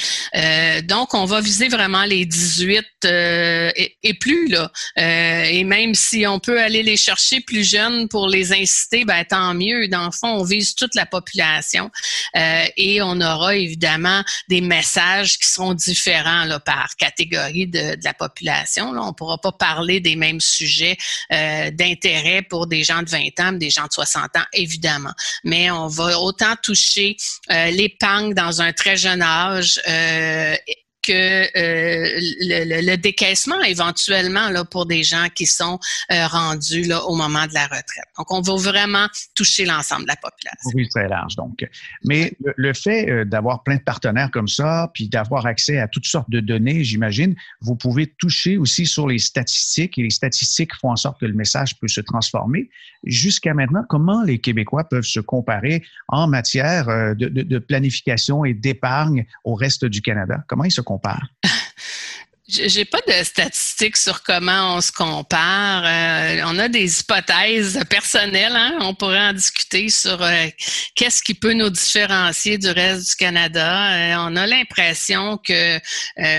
donc, 0.83 1.13
on 1.13 1.25
va 1.25 1.39
viser 1.41 1.67
vraiment 1.67 2.05
les 2.05 2.25
18 2.25 2.85
et, 3.03 3.97
et, 4.03 4.13
plus. 4.15 4.47
là. 4.47 4.71
et 4.95 5.63
même 5.63 5.93
si 5.95 6.25
on 6.25 6.39
peut 6.39 6.59
aller 6.61 6.83
les 6.83 6.97
chercher 6.97 7.41
plus 7.41 7.63
jeunes 7.67 8.07
pour 8.07 8.27
les 8.27 8.53
inciter, 8.53 9.05
ben, 9.05 9.23
tant 9.23 9.53
mieux. 9.53 9.87
Dans 9.87 10.05
le 10.05 10.11
fond, 10.11 10.39
on 10.39 10.43
vise 10.43 10.73
toute 10.75 10.95
la 10.95 11.05
population. 11.05 11.91
et 12.35 13.01
on 13.01 13.21
aura 13.21 13.55
évidemment 13.55 14.23
des 14.49 14.61
messages 14.61 15.37
qui 15.37 15.47
seront 15.47 15.73
différents 15.73 16.45
là, 16.45 16.59
par 16.59 16.95
catégorie 16.97 17.67
de, 17.67 17.95
de 17.95 18.03
la 18.03 18.13
population 18.13 18.30
On 18.79 19.07
ne 19.07 19.11
pourra 19.11 19.37
pas 19.37 19.51
parler 19.51 19.99
des 19.99 20.15
mêmes 20.15 20.41
sujets 20.41 20.97
euh, 21.31 21.71
d'intérêt 21.71 22.41
pour 22.41 22.67
des 22.67 22.83
gens 22.83 23.01
de 23.01 23.09
20 23.09 23.39
ans, 23.39 23.51
des 23.53 23.69
gens 23.69 23.85
de 23.85 23.93
60 23.93 24.35
ans, 24.37 24.45
évidemment. 24.53 25.13
Mais 25.43 25.71
on 25.71 25.87
va 25.87 26.19
autant 26.19 26.55
toucher 26.61 27.17
euh, 27.51 27.71
l'épargne 27.71 28.33
dans 28.33 28.61
un 28.61 28.73
très 28.73 28.97
jeune 28.97 29.21
âge 29.21 29.81
euh, 29.87 30.55
que 31.01 31.11
euh, 31.57 32.19
le, 32.41 32.95
décaissement 32.95 33.59
éventuellement 33.61 34.49
là, 34.49 34.63
pour 34.63 34.85
des 34.85 35.03
gens 35.03 35.27
qui 35.33 35.45
sont 35.45 35.79
euh, 36.11 36.27
rendus 36.27 36.83
là, 36.83 37.03
au 37.05 37.15
moment 37.15 37.47
de 37.47 37.53
la 37.53 37.63
retraite. 37.63 38.05
Donc, 38.17 38.31
on 38.31 38.41
va 38.41 38.55
vraiment 38.55 39.07
toucher 39.35 39.65
l'ensemble 39.65 40.03
de 40.03 40.09
la 40.09 40.15
population. 40.17 40.71
Oui, 40.75 40.87
très 40.89 41.07
large. 41.07 41.35
Donc, 41.35 41.67
mais 42.05 42.33
le, 42.41 42.73
fait 42.73 43.09
euh, 43.09 43.25
d'avoir 43.25 43.63
plein 43.63 43.77
de 43.77 43.81
partenaires 43.81 44.29
comme 44.31 44.47
ça, 44.47 44.91
puis 44.93 45.07
d'avoir 45.07 45.45
accès 45.45 45.79
à 45.79 45.87
toutes 45.87 46.05
sortes 46.05 46.29
de 46.29 46.39
données, 46.39 46.83
j'imagine, 46.83 47.35
vous 47.61 47.75
pouvez 47.75 48.07
toucher 48.07 48.57
aussi 48.57 48.85
sur 48.85 49.07
les 49.07 49.19
statistiques 49.19 49.97
et 49.97 50.03
les 50.03 50.09
statistiques 50.09 50.75
font 50.75 50.91
en 50.91 50.95
sorte 50.95 51.19
que 51.19 51.25
le 51.25 51.33
message 51.33 51.79
peut 51.79 51.87
se 51.87 52.01
transformer. 52.01 52.69
Jusqu'à 53.03 53.53
maintenant, 53.53 53.83
comment 53.89 54.23
les 54.23 54.39
Québécois 54.39 54.83
peuvent 54.83 55.03
se 55.03 55.19
comparer 55.19 55.83
en 56.07 56.27
matière 56.27 57.15
de, 57.15 57.27
de 57.27 57.59
planification 57.59 58.45
et 58.45 58.53
d'épargne 58.53 59.25
au 59.43 59.55
reste 59.55 59.85
du 59.85 60.01
Canada? 60.01 60.43
Comment 60.47 60.65
ils 60.65 60.71
se 60.71 60.81
comparent? 60.99 61.29
J'ai 62.51 62.83
pas 62.83 62.99
de 63.07 63.23
statistiques 63.23 63.95
sur 63.95 64.23
comment 64.23 64.75
on 64.75 64.81
se 64.81 64.91
compare. 64.91 65.83
Euh, 65.85 66.41
on 66.47 66.59
a 66.59 66.67
des 66.67 66.99
hypothèses 66.99 67.79
personnelles. 67.89 68.55
Hein? 68.55 68.77
On 68.81 68.93
pourrait 68.93 69.29
en 69.29 69.31
discuter 69.31 69.89
sur 69.89 70.21
euh, 70.21 70.47
qu'est-ce 70.95 71.23
qui 71.23 71.33
peut 71.33 71.53
nous 71.53 71.69
différencier 71.69 72.57
du 72.57 72.67
reste 72.67 73.11
du 73.11 73.15
Canada. 73.15 73.93
Euh, 73.93 74.27
on 74.29 74.35
a 74.35 74.45
l'impression 74.47 75.37
que, 75.37 75.79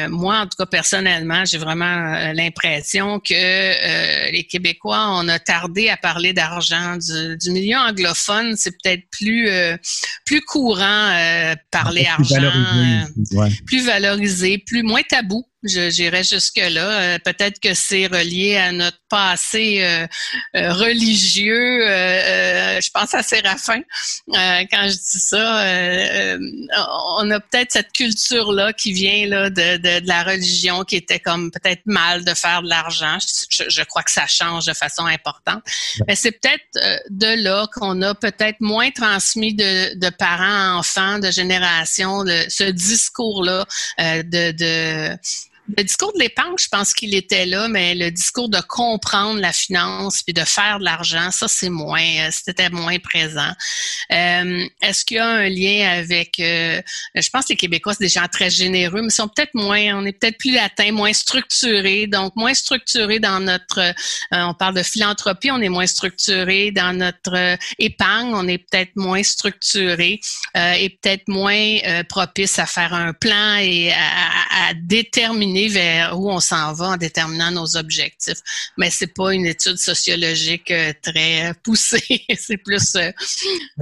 moi 0.08 0.40
en 0.40 0.46
tout 0.46 0.56
cas 0.58 0.66
personnellement, 0.66 1.46
j'ai 1.46 1.58
vraiment 1.58 2.32
l'impression 2.34 3.18
que 3.18 4.30
les 4.30 4.44
Québécois, 4.44 5.06
on 5.12 5.28
a 5.28 5.38
tardé 5.38 5.88
à 5.88 5.96
parler 5.96 6.34
d'argent. 6.34 6.96
Du, 6.96 7.38
du, 7.38 7.50
milieu 7.52 7.78
anglophone, 7.78 8.54
c'est 8.56 8.72
peut-être 8.82 9.04
plus 9.10 9.48
plus 10.26 10.42
courant 10.42 11.56
parler 11.70 12.06
argent, 12.06 12.52
plus 13.66 13.86
valorisé, 13.86 14.58
plus 14.58 14.82
moins 14.82 15.02
tabou. 15.02 15.46
J'irais 15.64 16.24
jusque-là. 16.24 17.14
Euh, 17.14 17.18
peut-être 17.24 17.60
que 17.60 17.72
c'est 17.72 18.06
relié 18.06 18.56
à 18.56 18.72
notre 18.72 18.98
passé 19.08 19.78
euh, 19.82 20.06
euh, 20.56 20.72
religieux. 20.72 21.84
je 21.84 22.90
pense 22.90 23.14
à 23.14 23.22
Séraphin 23.22 23.82
quand 24.26 24.88
je 24.88 24.96
dis 24.96 25.20
ça. 25.20 26.36
on 27.18 27.30
a 27.30 27.38
peut-être 27.38 27.72
cette 27.72 27.92
culture-là 27.92 28.72
qui 28.72 28.92
vient 28.92 29.26
là, 29.28 29.50
de, 29.50 29.76
de, 29.76 30.00
de, 30.00 30.08
la 30.08 30.24
religion 30.24 30.82
qui 30.82 30.96
était 30.96 31.20
comme 31.20 31.50
peut-être 31.52 31.82
mal 31.86 32.24
de 32.24 32.34
faire 32.34 32.62
de 32.62 32.68
l'argent. 32.68 33.18
Je, 33.50 33.64
je, 33.68 33.82
crois 33.82 34.02
que 34.02 34.10
ça 34.10 34.26
change 34.26 34.66
de 34.66 34.72
façon 34.72 35.06
importante. 35.06 35.62
Mais 36.08 36.16
c'est 36.16 36.32
peut-être 36.32 37.08
de 37.10 37.42
là 37.42 37.68
qu'on 37.72 38.02
a 38.02 38.14
peut-être 38.14 38.60
moins 38.60 38.90
transmis 38.90 39.54
de, 39.54 39.94
de 39.98 40.10
parents 40.10 40.72
à 40.72 40.78
enfants, 40.78 41.18
de 41.18 41.30
génération, 41.30 42.24
de, 42.24 42.46
ce 42.48 42.64
discours-là 42.64 43.64
de, 43.98 44.52
de 44.52 45.18
le 45.68 45.84
discours 45.84 46.12
de 46.12 46.18
l'épargne, 46.18 46.54
je 46.58 46.66
pense 46.68 46.92
qu'il 46.92 47.14
était 47.14 47.46
là, 47.46 47.68
mais 47.68 47.94
le 47.94 48.10
discours 48.10 48.48
de 48.48 48.60
comprendre 48.60 49.38
la 49.40 49.52
finance 49.52 50.22
puis 50.22 50.34
de 50.34 50.44
faire 50.44 50.80
de 50.80 50.84
l'argent, 50.84 51.30
ça 51.30 51.46
c'est 51.46 51.68
moins, 51.68 52.02
euh, 52.02 52.30
c'était 52.32 52.68
moins 52.68 52.98
présent. 52.98 53.52
Euh, 54.12 54.66
est-ce 54.82 55.04
qu'il 55.04 55.18
y 55.18 55.20
a 55.20 55.26
un 55.26 55.48
lien 55.48 55.88
avec, 55.88 56.40
euh, 56.40 56.82
je 57.14 57.28
pense 57.30 57.44
que 57.44 57.50
les 57.50 57.56
Québécois 57.56 57.94
c'est 57.94 58.04
des 58.04 58.10
gens 58.10 58.26
très 58.30 58.50
généreux, 58.50 59.02
mais 59.02 59.10
sont 59.10 59.28
peut-être 59.28 59.54
moins, 59.54 59.96
on 60.00 60.04
est 60.04 60.12
peut-être 60.12 60.36
plus 60.38 60.52
latins, 60.52 60.90
moins 60.90 61.12
structurés, 61.12 62.08
donc 62.08 62.34
moins 62.34 62.54
structurés 62.54 63.20
dans 63.20 63.38
notre, 63.38 63.94
on 64.32 64.54
parle 64.54 64.74
de 64.74 64.82
philanthropie, 64.82 65.50
on 65.52 65.60
est 65.60 65.68
moins 65.68 65.86
structuré 65.86 66.72
dans 66.72 66.96
notre 66.96 67.56
épargne, 67.78 68.34
on 68.34 68.48
est 68.48 68.58
peut-être 68.58 68.96
moins 68.96 69.22
structuré 69.22 70.20
et 70.56 70.98
peut-être 71.00 71.28
moins 71.28 71.78
propice 72.08 72.58
à 72.58 72.66
faire 72.66 72.94
un 72.94 73.12
plan 73.12 73.56
et 73.56 73.92
à, 73.92 74.68
à 74.68 74.74
déterminer 74.74 75.51
vers 75.68 76.18
où 76.18 76.30
on 76.30 76.40
s'en 76.40 76.72
va 76.72 76.90
en 76.90 76.96
déterminant 76.96 77.50
nos 77.50 77.76
objectifs. 77.76 78.38
Mais 78.78 78.90
c'est 78.90 79.12
pas 79.14 79.34
une 79.34 79.46
étude 79.46 79.76
sociologique 79.76 80.70
euh, 80.70 80.92
très 81.02 81.52
poussée. 81.62 82.22
c'est 82.36 82.56
plus. 82.56 82.94
Euh, 82.96 83.10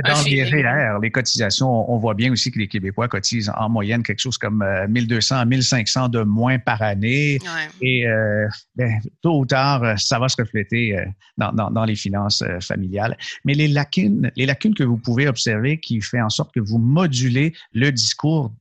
dans 0.05 0.23
les 0.23 0.45
REER, 0.45 0.99
les 1.03 1.11
cotisations, 1.11 1.91
on 1.91 1.99
voit 1.99 2.15
bien 2.15 2.33
aussi 2.33 2.50
que 2.50 2.59
les 2.59 2.69
Québécois 2.69 3.09
cotisent 3.09 3.53
en 3.57 3.69
moyenne 3.69 4.03
quelque 4.03 4.21
chose 4.21 4.39
comme 4.39 4.65
1200 4.89 5.37
à 5.37 5.45
1500 5.45 6.09
de 6.09 6.23
moins 6.23 6.59
par 6.59 6.83
année. 6.83 7.39
Et 7.81 8.07
euh, 8.07 8.49
ben, 8.77 9.00
tôt 9.23 9.41
ou 9.41 9.47
tard, 9.47 9.99
ça 9.99 10.19
va 10.19 10.29
se 10.29 10.37
refléter 10.41 10.97
dans, 11.37 11.53
dans, 11.53 11.85
les 11.85 11.97
finances 11.97 12.45
familiales. 12.61 13.17
Mais 13.45 13.55
les 13.55 13.69
lacunes, 13.69 14.31
les 14.37 14.47
lacunes 14.47 14.75
que 14.75 14.85
vous 14.85 14.97
pouvez 14.97 15.29
observer 15.29 15.79
qui 15.79 16.00
fait 16.00 16.21
en 16.21 16.31
sorte 16.31 16.53
que 16.55 16.61
vous 16.61 16.79
modulez 16.79 17.55
le 17.73 17.91
discours 17.91 18.53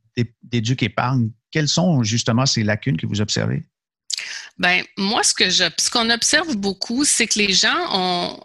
d'éduc 0.44 0.84
épargne 0.84 1.30
quelles 1.52 1.68
sont 1.68 2.04
justement 2.04 2.46
ces 2.46 2.64
lacunes 2.64 2.98
que 2.98 3.08
vous 3.08 3.22
observez? 3.22 3.64
Ben 4.60 4.84
moi, 4.98 5.24
ce 5.24 5.34
que 5.34 5.50
je, 5.50 5.64
ce 5.78 5.90
qu'on 5.90 6.10
observe 6.10 6.58
beaucoup, 6.58 7.06
c'est 7.06 7.28
que 7.28 7.40
les 7.40 7.54
gens 7.54 7.80
ont, 7.94 8.40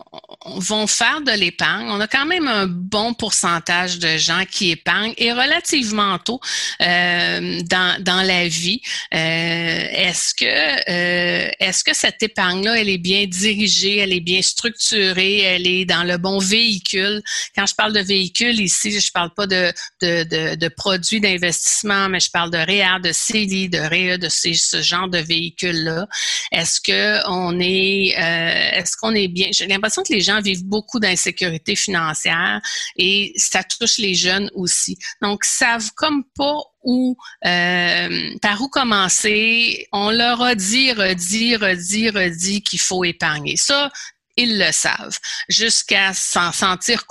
vont 0.47 0.87
faire 0.87 1.21
de 1.23 1.33
l'épargne. 1.33 1.89
On 1.89 2.01
a 2.01 2.07
quand 2.07 2.25
même 2.25 2.47
un 2.47 2.67
bon 2.69 3.15
pourcentage 3.15 3.99
de 3.99 4.17
gens 4.17 4.45
qui 4.49 4.71
épargnent 4.71 5.15
et 5.17 5.33
relativement 5.33 6.19
tôt 6.21 6.41
euh, 6.83 7.61
dans, 7.63 8.01
dans 8.01 8.23
la 8.23 8.47
vie. 8.47 8.81
Euh, 9.13 9.17
est-ce 9.19 10.35
que 10.35 10.45
euh, 10.45 11.51
est-ce 11.59 11.83
que 11.83 11.95
cette 11.95 12.23
épargne-là, 12.23 12.79
elle 12.79 12.91
est 12.91 12.99
bien 12.99 13.27
dirigée, 13.27 13.99
elle 13.99 14.13
est 14.13 14.21
bien 14.21 14.43
structurée, 14.43 15.41
elle 15.41 15.67
est 15.67 15.85
dans 15.85 16.05
le 16.05 16.17
bon 16.17 16.39
véhicule? 16.39 17.23
Quand 17.57 17.67
je 17.67 17.75
parle 17.75 17.93
de 17.93 18.01
véhicule 18.01 18.61
ici, 18.61 19.01
je 19.01 19.11
parle 19.11 19.35
pas 19.35 19.49
de, 19.49 19.73
de, 20.01 20.55
de, 20.55 20.69
produits 20.69 21.21
d'investissement, 21.21 22.09
mais 22.09 22.21
je 22.21 22.31
parle 22.31 22.51
de 22.51 22.59
REER, 22.59 23.01
de 23.03 23.11
CELI, 23.13 23.69
de 23.69 23.79
REA, 23.79 24.19
de 24.19 24.29
ce 24.29 24.81
genre 24.81 25.09
de 25.09 25.19
véhicule-là. 25.65 26.07
Est-ce 26.53 26.81
que 26.81 27.27
on 27.29 27.59
est, 27.61 28.15
euh, 28.19 28.79
est-ce 28.79 28.97
qu'on 28.97 29.15
est 29.15 29.29
bien? 29.29 29.49
J'ai 29.53 29.67
l'impression 29.67 30.03
que 30.03 30.13
les 30.13 30.21
gens 30.21 30.41
vivent 30.41 30.65
beaucoup 30.65 31.01
d'insécurité 31.01 31.77
financière 31.77 32.61
et 32.97 33.33
ça 33.37 33.63
touche 33.65 33.99
les 33.99 34.15
jeunes 34.15 34.51
aussi. 34.55 34.99
Donc, 35.23 35.45
savent 35.45 35.91
comme 35.97 36.25
pas 36.37 36.59
où, 36.83 37.17
euh, 37.47 38.31
par 38.43 38.61
où 38.61 38.69
commencer. 38.69 39.89
On 39.93 40.11
leur 40.11 40.43
a 40.43 40.55
dit, 40.55 40.93
redit, 40.93 41.57
redit, 41.57 42.11
redit 42.11 42.63
qu'il 42.63 42.81
faut 42.81 43.05
épargner. 43.05 43.57
Ça, 43.57 43.91
ils 44.37 44.59
le 44.59 44.73
savent, 44.73 45.19
jusqu'à 45.49 46.13
s'en 46.13 46.53
sentir 46.53 47.07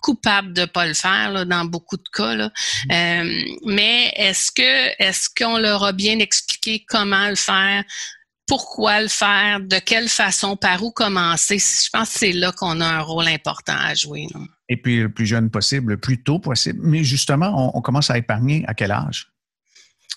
coupable 0.00 0.52
de 0.52 0.64
pas 0.64 0.86
le 0.86 0.94
faire 0.94 1.30
là, 1.32 1.44
dans 1.44 1.64
beaucoup 1.64 1.96
de 1.96 2.08
cas. 2.12 2.34
Là. 2.34 2.48
Mmh. 2.48 2.92
Euh, 2.92 3.44
mais 3.66 4.12
est-ce 4.16 4.50
que 4.50 5.02
est-ce 5.02 5.28
qu'on 5.36 5.58
leur 5.58 5.84
a 5.84 5.92
bien 5.92 6.18
expliqué 6.18 6.84
comment 6.88 7.28
le 7.28 7.36
faire 7.36 7.84
pourquoi 8.46 9.00
le 9.00 9.06
faire, 9.06 9.60
de 9.60 9.78
quelle 9.78 10.08
façon, 10.08 10.56
par 10.56 10.82
où 10.82 10.90
commencer? 10.90 11.58
Je 11.60 11.88
pense 11.92 12.12
que 12.12 12.18
c'est 12.18 12.32
là 12.32 12.50
qu'on 12.50 12.80
a 12.80 12.84
un 12.84 13.00
rôle 13.00 13.28
important 13.28 13.76
à 13.78 13.94
jouer. 13.94 14.26
Et 14.68 14.76
puis 14.76 15.02
le 15.02 15.08
plus 15.08 15.24
jeune 15.24 15.50
possible, 15.50 15.92
le 15.92 16.00
plus 16.00 16.20
tôt 16.24 16.40
possible. 16.40 16.80
Mais 16.82 17.04
justement, 17.04 17.76
on 17.76 17.80
commence 17.80 18.10
à 18.10 18.18
épargner 18.18 18.64
à 18.66 18.74
quel 18.74 18.90
âge? 18.90 19.30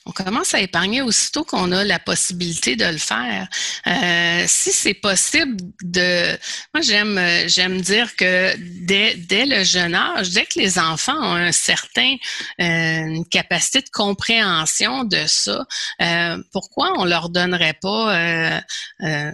On 0.05 0.11
commence 0.11 0.53
à 0.53 0.59
épargner 0.59 1.01
aussitôt 1.01 1.43
qu'on 1.43 1.71
a 1.71 1.83
la 1.83 1.99
possibilité 1.99 2.75
de 2.75 2.85
le 2.85 2.97
faire. 2.97 3.47
Euh, 3.87 4.43
si 4.47 4.71
c'est 4.71 4.93
possible 4.93 5.55
de, 5.81 6.37
moi 6.73 6.81
j'aime 6.81 7.19
j'aime 7.47 7.79
dire 7.81 8.15
que 8.15 8.53
dès, 8.57 9.15
dès 9.15 9.45
le 9.45 9.63
jeune 9.63 9.95
âge, 9.95 10.31
dès 10.31 10.45
que 10.45 10.59
les 10.59 10.77
enfants 10.77 11.17
ont 11.17 11.35
un 11.35 11.51
certain 11.51 12.15
euh, 12.59 13.05
une 13.05 13.25
capacité 13.25 13.81
de 13.81 13.89
compréhension 13.89 15.03
de 15.05 15.23
ça, 15.27 15.65
euh, 16.01 16.37
pourquoi 16.51 16.93
on 16.97 17.05
leur 17.05 17.29
donnerait 17.29 17.77
pas 17.81 18.15
euh, 18.15 18.61
euh, 19.03 19.31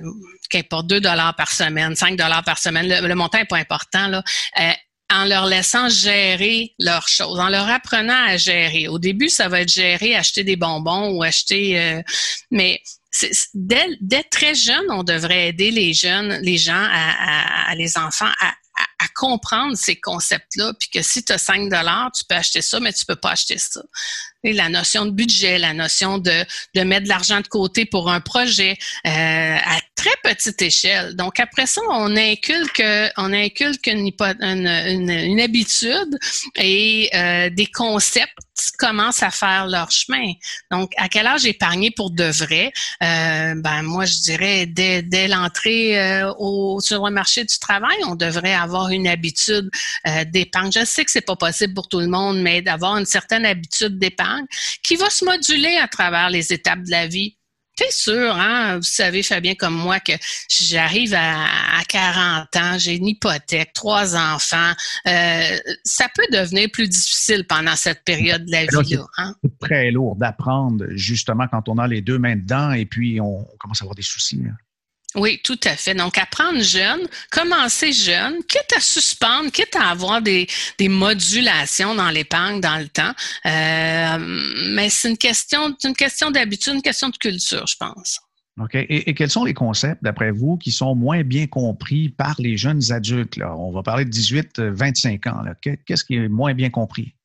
qu'importe 0.49 0.87
2 0.87 1.01
dollars 1.01 1.35
par 1.35 1.51
semaine, 1.51 1.95
5 1.95 2.15
dollars 2.15 2.43
par 2.43 2.59
semaine, 2.59 2.87
le, 2.87 3.07
le 3.07 3.15
montant 3.15 3.39
est 3.39 3.45
pas 3.45 3.57
important 3.57 4.07
là 4.07 4.23
en 5.11 5.25
leur 5.25 5.45
laissant 5.45 5.89
gérer 5.89 6.73
leurs 6.79 7.07
choses, 7.07 7.39
en 7.39 7.49
leur 7.49 7.67
apprenant 7.67 8.25
à 8.27 8.37
gérer. 8.37 8.87
Au 8.87 8.99
début, 8.99 9.29
ça 9.29 9.47
va 9.47 9.61
être 9.61 9.69
gérer, 9.69 10.15
acheter 10.15 10.43
des 10.43 10.55
bonbons 10.55 11.11
ou 11.11 11.23
acheter, 11.23 11.79
euh, 11.79 12.01
mais 12.51 12.81
dès, 13.53 13.87
dès, 14.01 14.23
très 14.23 14.55
jeune, 14.55 14.85
on 14.89 15.03
devrait 15.03 15.49
aider 15.49 15.71
les 15.71 15.93
jeunes, 15.93 16.39
les 16.41 16.57
gens, 16.57 16.87
à, 16.91 17.71
à, 17.71 17.75
les 17.75 17.97
enfants 17.97 18.31
à, 18.39 18.53
à, 18.99 19.07
comprendre 19.15 19.75
ces 19.75 19.99
concepts-là, 19.99 20.73
puis 20.79 20.89
que 20.89 21.01
si 21.01 21.23
tu 21.23 21.33
as 21.33 21.37
5 21.37 21.69
dollars, 21.69 22.11
tu 22.11 22.23
peux 22.29 22.35
acheter 22.35 22.61
ça, 22.61 22.79
mais 22.79 22.93
tu 22.93 23.05
peux 23.05 23.15
pas 23.15 23.31
acheter 23.31 23.57
ça. 23.57 23.81
Et 24.43 24.53
la 24.53 24.69
notion 24.69 25.05
de 25.05 25.11
budget, 25.11 25.57
la 25.57 25.73
notion 25.73 26.17
de, 26.17 26.45
de 26.75 26.81
mettre 26.81 27.03
de 27.03 27.09
l'argent 27.09 27.41
de 27.41 27.47
côté 27.47 27.85
pour 27.85 28.09
un 28.09 28.21
projet, 28.21 28.77
euh, 29.05 29.09
à 29.09 29.78
très 29.99 30.15
petite 30.23 30.61
échelle. 30.61 31.13
Donc 31.17 31.41
après 31.41 31.65
ça, 31.65 31.81
on 31.89 32.15
inculque, 32.15 32.81
on 33.17 33.33
inculque 33.33 33.87
une, 33.87 34.11
une, 34.39 35.09
une, 35.09 35.39
habitude 35.41 36.17
et 36.55 37.09
euh, 37.13 37.49
des 37.49 37.65
concepts 37.65 38.39
commencent 38.77 39.23
à 39.23 39.31
faire 39.31 39.67
leur 39.67 39.91
chemin. 39.91 40.33
Donc, 40.71 40.91
à 40.97 41.09
quel 41.09 41.27
âge 41.27 41.45
épargner 41.45 41.91
pour 41.91 42.11
de 42.11 42.23
vrai? 42.23 42.71
Euh, 43.03 43.53
ben 43.55 43.81
moi, 43.83 44.05
je 44.05 44.19
dirais 44.21 44.65
dès, 44.65 45.01
dès 45.01 45.27
l'entrée 45.27 45.99
euh, 45.99 46.79
sur 46.79 47.05
le 47.05 47.11
marché 47.11 47.43
du 47.43 47.59
travail, 47.59 47.97
on 48.07 48.15
devrait 48.15 48.53
avoir 48.53 48.89
une 48.89 49.07
habitude 49.07 49.69
euh, 50.07 50.25
d'épargne. 50.25 50.71
Je 50.73 50.85
sais 50.85 51.05
que 51.05 51.11
c'est 51.11 51.21
pas 51.25 51.35
possible 51.35 51.73
pour 51.73 51.87
tout 51.87 51.99
le 51.99 52.07
monde, 52.07 52.41
mais 52.41 52.61
d'avoir 52.61 52.97
une 52.97 53.05
certaine 53.05 53.45
habitude 53.45 53.97
d'épargne 53.97 54.45
qui 54.83 54.95
va 54.95 55.09
se 55.09 55.25
moduler 55.25 55.77
à 55.77 55.87
travers 55.87 56.29
les 56.29 56.53
étapes 56.53 56.83
de 56.83 56.91
la 56.91 57.07
vie. 57.07 57.35
C'est 57.79 57.93
sûr, 57.93 58.35
hein? 58.35 58.75
Vous 58.75 58.83
savez, 58.83 59.23
Fabien, 59.23 59.55
comme 59.55 59.73
moi, 59.73 60.01
que 60.01 60.11
j'arrive 60.49 61.13
à, 61.15 61.47
40 61.87 62.55
ans, 62.57 62.77
j'ai 62.77 62.95
une 62.97 63.07
hypothèque, 63.07 63.71
trois 63.73 64.17
enfants. 64.17 64.73
Euh, 65.07 65.57
ça 65.85 66.07
peut 66.13 66.25
devenir 66.29 66.67
plus 66.73 66.89
difficile 66.89 67.45
pendant 67.47 67.77
cette 67.77 68.03
période 68.03 68.45
de 68.45 68.51
la. 68.51 68.63
Hein? 69.17 69.33
C'est 69.41 69.59
très 69.59 69.91
lourd 69.91 70.17
d'apprendre, 70.17 70.87
justement, 70.89 71.47
quand 71.47 71.69
on 71.69 71.77
a 71.77 71.87
les 71.87 72.01
deux 72.01 72.19
mains 72.19 72.35
dedans 72.35 72.73
et 72.73 72.85
puis 72.85 73.21
on, 73.21 73.47
commence 73.59 73.81
à 73.81 73.85
avoir 73.85 73.95
des 73.95 74.01
soucis. 74.01 74.41
Hein. 74.45 74.55
Oui, 75.15 75.39
tout 75.43 75.59
à 75.63 75.75
fait. 75.75 75.95
Donc, 75.95 76.17
apprendre 76.19 76.61
jeune, 76.61 77.01
commencer 77.31 77.91
jeune, 77.91 78.43
quitte 78.47 78.73
à 78.77 78.79
suspendre, 78.79 79.51
quitte 79.51 79.75
à 79.75 79.89
avoir 79.89 80.21
des, 80.21 80.47
modulations 80.81 81.95
dans 81.95 82.09
l'épargne 82.09 82.61
dans 82.61 82.77
le 82.77 82.87
temps. 82.87 83.13
Euh, 83.45 84.17
mais 84.69 84.89
c'est 84.89 85.09
une 85.09 85.17
question, 85.17 85.75
une 85.83 85.95
question 85.95 86.29
d'habitude, 86.29 86.75
une 86.75 86.81
question 86.81 87.09
de 87.09 87.17
culture, 87.17 87.65
je 87.65 87.75
pense. 87.77 88.19
OK. 88.59 88.75
Et, 88.75 89.13
quels 89.13 89.29
sont 89.29 89.45
les 89.45 89.53
concepts, 89.53 90.03
d'après 90.03 90.31
vous, 90.31 90.57
qui 90.57 90.71
sont 90.71 90.93
moins 90.93 91.23
bien 91.23 91.47
compris 91.47 92.09
par 92.09 92.35
les 92.39 92.57
jeunes 92.57 92.91
adultes? 92.91 93.39
On 93.41 93.71
va 93.71 93.81
parler 93.81 94.05
de 94.05 94.11
18-25 94.11 95.29
ans. 95.29 95.43
Qu'est-ce 95.85 96.03
qui 96.03 96.15
est 96.15 96.27
moins 96.27 96.53
bien 96.53 96.69
compris? 96.69 97.15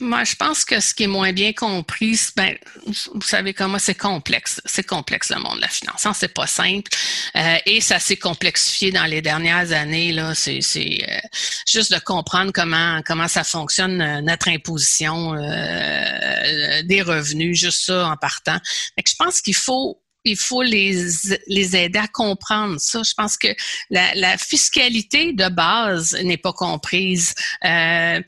Moi, 0.00 0.24
je 0.24 0.34
pense 0.34 0.64
que 0.64 0.80
ce 0.80 0.92
qui 0.92 1.04
est 1.04 1.08
moins 1.08 1.32
bien 1.32 1.52
compris, 1.52 2.20
ben, 2.36 2.56
vous 2.86 3.22
savez 3.22 3.54
comment 3.54 3.78
c'est 3.78 3.94
complexe. 3.94 4.60
C'est 4.64 4.82
complexe 4.82 5.30
le 5.30 5.40
monde 5.40 5.56
de 5.56 5.60
la 5.60 5.68
finance. 5.68 6.04
Hein, 6.04 6.12
c'est 6.14 6.34
pas 6.34 6.48
simple 6.48 6.90
euh, 7.36 7.56
et 7.64 7.80
ça 7.80 8.00
s'est 8.00 8.16
complexifié 8.16 8.90
dans 8.90 9.04
les 9.04 9.22
dernières 9.22 9.70
années. 9.70 10.10
Là, 10.10 10.34
c'est, 10.34 10.58
euh, 10.76 11.20
juste 11.68 11.92
de 11.92 11.98
comprendre 12.00 12.50
comment 12.52 13.02
comment 13.06 13.28
ça 13.28 13.44
fonctionne 13.44 14.00
euh, 14.00 14.20
notre 14.20 14.48
imposition 14.48 15.34
des 15.34 17.02
revenus, 17.02 17.58
juste 17.58 17.86
ça 17.86 18.08
en 18.08 18.16
partant. 18.16 18.58
je 18.98 19.14
pense 19.16 19.40
qu'il 19.40 19.54
faut 19.54 20.03
il 20.24 20.36
faut 20.36 20.62
les, 20.62 21.06
les 21.46 21.76
aider 21.76 21.98
à 21.98 22.08
comprendre 22.08 22.78
ça. 22.78 23.02
Je 23.02 23.12
pense 23.14 23.36
que 23.36 23.48
la, 23.90 24.36
fiscalité 24.38 25.32
de 25.32 25.48
base 25.48 26.16
n'est 26.22 26.36
pas 26.38 26.52
comprise. 26.52 27.34
Euh, 27.64 28.20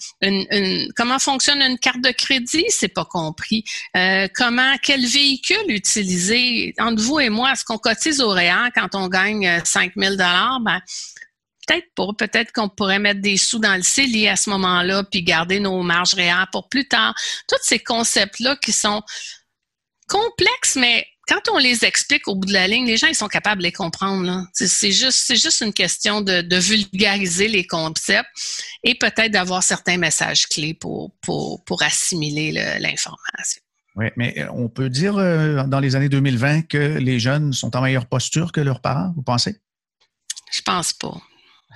comment 0.94 1.18
fonctionne 1.18 1.60
une 1.62 1.78
carte 1.78 2.00
de 2.02 2.10
crédit, 2.10 2.64
c'est 2.68 2.88
pas 2.88 3.04
compris. 3.04 3.64
Euh, 3.96 4.28
comment, 4.34 4.76
quel 4.82 5.04
véhicule 5.06 5.56
utiliser? 5.68 6.74
Entre 6.78 7.02
vous 7.02 7.20
et 7.20 7.30
moi, 7.30 7.52
est-ce 7.52 7.64
qu'on 7.64 7.78
cotise 7.78 8.20
au 8.20 8.30
réel 8.30 8.70
quand 8.74 8.94
on 8.94 9.08
gagne 9.08 9.60
5000 9.64 10.08
euh, 10.08 10.10
dollars? 10.12 10.60
Ben, 10.60 10.80
peut-être 11.66 11.86
pas. 11.94 12.08
Peut-être 12.18 12.52
qu'on 12.52 12.68
pourrait 12.68 12.98
mettre 12.98 13.20
des 13.20 13.36
sous 13.36 13.58
dans 13.58 13.74
le 13.74 13.82
CELI 13.82 14.28
à 14.28 14.36
ce 14.36 14.50
moment-là, 14.50 15.04
puis 15.04 15.22
garder 15.22 15.60
nos 15.60 15.82
marges 15.82 16.14
réelles 16.14 16.46
pour 16.52 16.68
plus 16.68 16.86
tard. 16.86 17.14
Tous 17.48 17.56
ces 17.62 17.78
concepts-là 17.78 18.56
qui 18.56 18.72
sont 18.72 19.02
complexes, 20.08 20.76
mais 20.76 21.06
quand 21.28 21.40
on 21.52 21.58
les 21.58 21.84
explique 21.84 22.28
au 22.28 22.36
bout 22.36 22.46
de 22.46 22.52
la 22.52 22.68
ligne, 22.68 22.86
les 22.86 22.96
gens 22.96 23.08
ils 23.08 23.14
sont 23.14 23.28
capables 23.28 23.60
de 23.60 23.66
les 23.66 23.72
comprendre. 23.72 24.46
C'est 24.52 24.92
juste, 24.92 25.60
une 25.60 25.72
question 25.72 26.20
de, 26.20 26.56
vulgariser 26.56 27.48
les 27.48 27.66
concepts 27.66 28.28
et 28.84 28.94
peut-être 28.94 29.32
d'avoir 29.32 29.62
certains 29.62 29.96
messages 29.98 30.46
clés 30.46 30.74
pour, 30.74 31.12
pour, 31.20 31.64
pour 31.64 31.82
assimiler 31.82 32.52
l'information. 32.80 33.62
Oui, 33.96 34.06
mais 34.16 34.38
euh, 34.38 34.48
on 34.52 34.68
peut 34.68 34.90
dire 34.90 35.16
euh, 35.16 35.64
dans 35.66 35.80
les 35.80 35.96
années 35.96 36.10
2020 36.10 36.62
que 36.68 36.98
les 36.98 37.18
jeunes 37.18 37.54
sont 37.54 37.74
en 37.76 37.80
meilleure 37.80 38.06
posture 38.06 38.52
que 38.52 38.60
leurs 38.60 38.82
parents, 38.82 39.12
vous 39.16 39.22
pensez? 39.22 39.58
Je 40.52 40.60
pense 40.60 40.92
pas. 40.92 41.16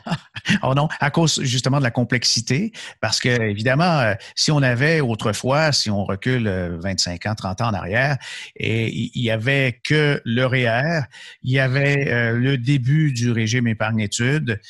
oh 0.62 0.74
non, 0.74 0.88
à 1.00 1.10
cause 1.10 1.40
justement 1.42 1.78
de 1.78 1.82
la 1.82 1.90
complexité, 1.90 2.72
parce 3.00 3.20
que 3.20 3.28
évidemment, 3.28 4.00
euh, 4.00 4.14
si 4.34 4.50
on 4.50 4.62
avait 4.62 5.00
autrefois, 5.00 5.72
si 5.72 5.90
on 5.90 6.04
recule 6.04 6.48
25 6.48 7.26
euh, 7.26 7.30
ans, 7.30 7.34
30 7.34 7.60
ans 7.60 7.68
en 7.68 7.74
arrière, 7.74 8.16
et 8.56 8.88
il 8.92 9.22
y 9.22 9.30
avait 9.30 9.80
que 9.84 10.20
le 10.24 10.50
il 11.42 11.52
y 11.52 11.58
avait 11.58 12.08
euh, 12.08 12.32
le 12.32 12.58
début 12.58 13.12
du 13.12 13.30
régime 13.30 13.68
épargne-études, 13.68 14.60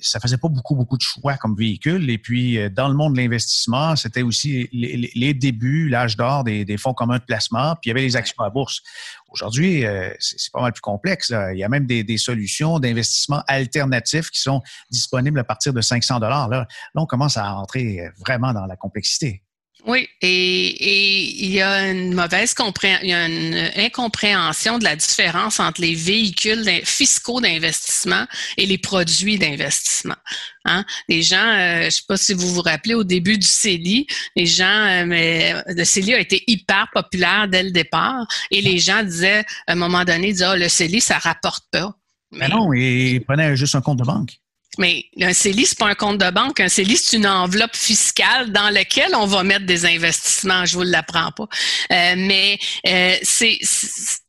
ça 0.00 0.20
faisait 0.20 0.36
pas 0.36 0.48
beaucoup, 0.48 0.74
beaucoup 0.74 0.96
de 0.96 1.02
choix 1.02 1.36
comme 1.36 1.56
véhicule. 1.56 2.08
Et 2.10 2.18
puis, 2.18 2.58
euh, 2.58 2.68
dans 2.68 2.88
le 2.88 2.94
monde 2.94 3.14
de 3.14 3.18
l'investissement, 3.20 3.96
c'était 3.96 4.22
aussi 4.22 4.68
les, 4.72 5.34
débuts, 5.34 5.88
l'âge 5.88 6.16
d'or 6.16 6.44
des, 6.44 6.76
fonds 6.76 6.94
communs 6.94 7.18
de 7.18 7.24
placement, 7.24 7.74
puis 7.76 7.86
il 7.86 7.88
y 7.88 7.90
avait 7.92 8.02
les 8.02 8.16
actions 8.16 8.42
à 8.42 8.50
bourse. 8.50 8.80
Aujourd'hui, 9.28 9.84
euh, 9.84 10.10
c'est 10.18 10.52
pas 10.52 10.60
mal 10.60 10.72
plus 10.72 10.80
complexe. 10.80 11.32
Il 11.52 11.58
y 11.58 11.64
a 11.64 11.68
même 11.68 11.86
des, 11.86 12.18
solutions 12.18 12.78
d'investissement 12.78 13.42
alternatifs 13.46 14.30
qui 14.30 14.40
sont 14.40 14.60
disponibles 14.90 15.38
à 15.38 15.44
partir 15.44 15.72
de 15.72 15.80
500 15.80 16.20
dollars. 16.20 16.48
Là, 16.48 16.66
on 16.94 17.06
commence 17.06 17.36
à 17.36 17.50
rentrer 17.50 18.08
vraiment 18.18 18.52
dans 18.52 18.66
la 18.66 18.76
complexité. 18.76 19.42
Oui, 19.86 20.06
et, 20.20 21.44
il 21.44 21.50
y 21.50 21.60
a 21.60 21.90
une 21.90 22.14
mauvaise 22.14 22.54
compréhension, 22.54 23.00
il 23.02 23.10
y 23.10 23.14
a 23.14 23.26
une 23.26 23.70
incompréhension 23.76 24.78
de 24.78 24.84
la 24.84 24.96
différence 24.96 25.58
entre 25.58 25.80
les 25.80 25.94
véhicules 25.94 26.68
fiscaux 26.84 27.40
d'investissement 27.40 28.26
et 28.56 28.66
les 28.66 28.78
produits 28.78 29.38
d'investissement. 29.38 30.16
Hein? 30.64 30.84
Les 31.08 31.22
gens, 31.22 31.36
euh, 31.36 31.80
je 31.80 31.86
ne 31.86 31.90
sais 31.90 32.02
pas 32.06 32.16
si 32.16 32.34
vous 32.34 32.54
vous 32.54 32.60
rappelez, 32.62 32.94
au 32.94 33.04
début 33.04 33.38
du 33.38 33.46
CELI, 33.46 34.06
les 34.36 34.46
gens, 34.46 34.64
euh, 34.66 35.06
mais 35.06 35.54
le 35.66 35.84
CELI 35.84 36.14
a 36.14 36.20
été 36.20 36.44
hyper 36.46 36.88
populaire 36.92 37.48
dès 37.48 37.62
le 37.62 37.70
départ 37.70 38.26
et 38.50 38.60
les 38.60 38.78
gens 38.78 39.02
disaient, 39.02 39.44
à 39.66 39.72
un 39.72 39.76
moment 39.76 40.04
donné, 40.04 40.32
disaient, 40.32 40.48
oh, 40.52 40.56
le 40.56 40.68
CELI, 40.68 41.00
ça 41.00 41.18
rapporte 41.18 41.64
pas. 41.70 41.94
Mais, 42.32 42.48
non, 42.48 42.72
ils 42.72 43.20
prenaient 43.20 43.56
juste 43.56 43.74
un 43.74 43.80
compte 43.80 43.98
de 43.98 44.04
banque. 44.04 44.38
Mais 44.78 45.04
un 45.20 45.32
CELI, 45.32 45.66
c'est 45.66 45.78
pas 45.78 45.88
un 45.88 45.94
compte 45.94 46.18
de 46.18 46.30
banque. 46.30 46.60
Un 46.60 46.68
CELI, 46.68 46.96
c'est 46.96 47.16
une 47.16 47.26
enveloppe 47.26 47.76
fiscale 47.76 48.52
dans 48.52 48.70
laquelle 48.70 49.14
on 49.14 49.26
va 49.26 49.42
mettre 49.42 49.66
des 49.66 49.84
investissements. 49.84 50.64
Je 50.64 50.74
vous 50.74 50.82
l'apprends 50.82 51.32
pas. 51.32 51.48
Euh, 51.92 52.14
mais 52.16 52.58
euh, 52.86 53.16
c'est, 53.22 53.58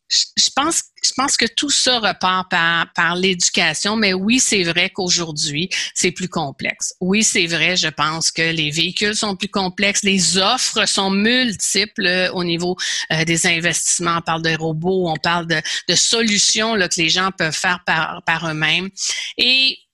je 0.10 0.49
pense, 0.56 0.82
je 1.04 1.12
pense 1.15 1.38
que 1.38 1.45
tout 1.45 1.69
ça 1.69 1.99
repart 1.99 2.49
par, 2.49 2.91
par 2.93 3.15
l'éducation, 3.15 3.95
mais 3.95 4.13
oui, 4.13 4.39
c'est 4.39 4.63
vrai 4.63 4.89
qu'aujourd'hui, 4.89 5.69
c'est 5.93 6.12
plus 6.12 6.27
complexe. 6.27 6.95
Oui, 6.99 7.23
c'est 7.23 7.45
vrai, 7.45 7.77
je 7.77 7.88
pense 7.88 8.32
que 8.32 8.41
les 8.41 8.71
véhicules 8.71 9.15
sont 9.15 9.36
plus 9.36 9.47
complexes, 9.47 10.04
les 10.04 10.38
offres 10.38 10.88
sont 10.88 11.12
multiples 11.12 12.08
euh, 12.08 12.32
au 12.34 12.43
niveau 12.43 12.75
des 13.25 13.45
investissements. 13.45 14.17
On 14.17 14.21
parle 14.21 14.41
de 14.41 14.56
robots, 14.58 15.08
on 15.08 15.17
parle 15.17 15.45
de, 15.45 15.62
de 15.88 15.95
solutions 15.95 16.75
là, 16.75 16.89
que 16.89 16.99
les 16.99 17.10
gens 17.10 17.30
peuvent 17.32 17.56
faire 17.56 17.80
par, 17.86 18.23
par 18.25 18.49
eux-mêmes. 18.49 18.89
Et 19.38 19.77
euh, 19.77 19.90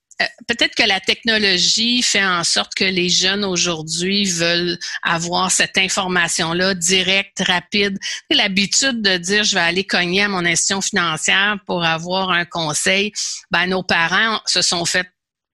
peut-être 0.47 0.75
que 0.75 0.83
la 0.83 0.99
technologie 0.99 2.01
fait 2.01 2.25
en 2.25 2.43
sorte 2.43 2.73
que 2.73 2.83
les 2.83 3.09
jeunes 3.09 3.45
aujourd'hui 3.45 4.25
veulent 4.25 4.77
avoir 5.03 5.51
cette 5.51 5.77
information-là 5.77 6.73
directe, 6.73 7.43
rapide. 7.45 7.97
L'habitude 8.31 9.01
de 9.01 9.17
dire 9.17 9.43
je 9.43 9.55
vais 9.55 9.61
aller 9.61 9.83
cogner 9.83 10.23
à 10.23 10.27
mon 10.27 10.45
institution 10.45 10.81
financière 10.81 11.57
pour 11.65 11.83
avoir 11.83 12.31
un 12.31 12.45
conseil, 12.45 13.11
ben 13.51 13.67
nos 13.67 13.83
parents 13.83 14.41
se 14.45 14.61
sont 14.61 14.85
fait 14.85 15.07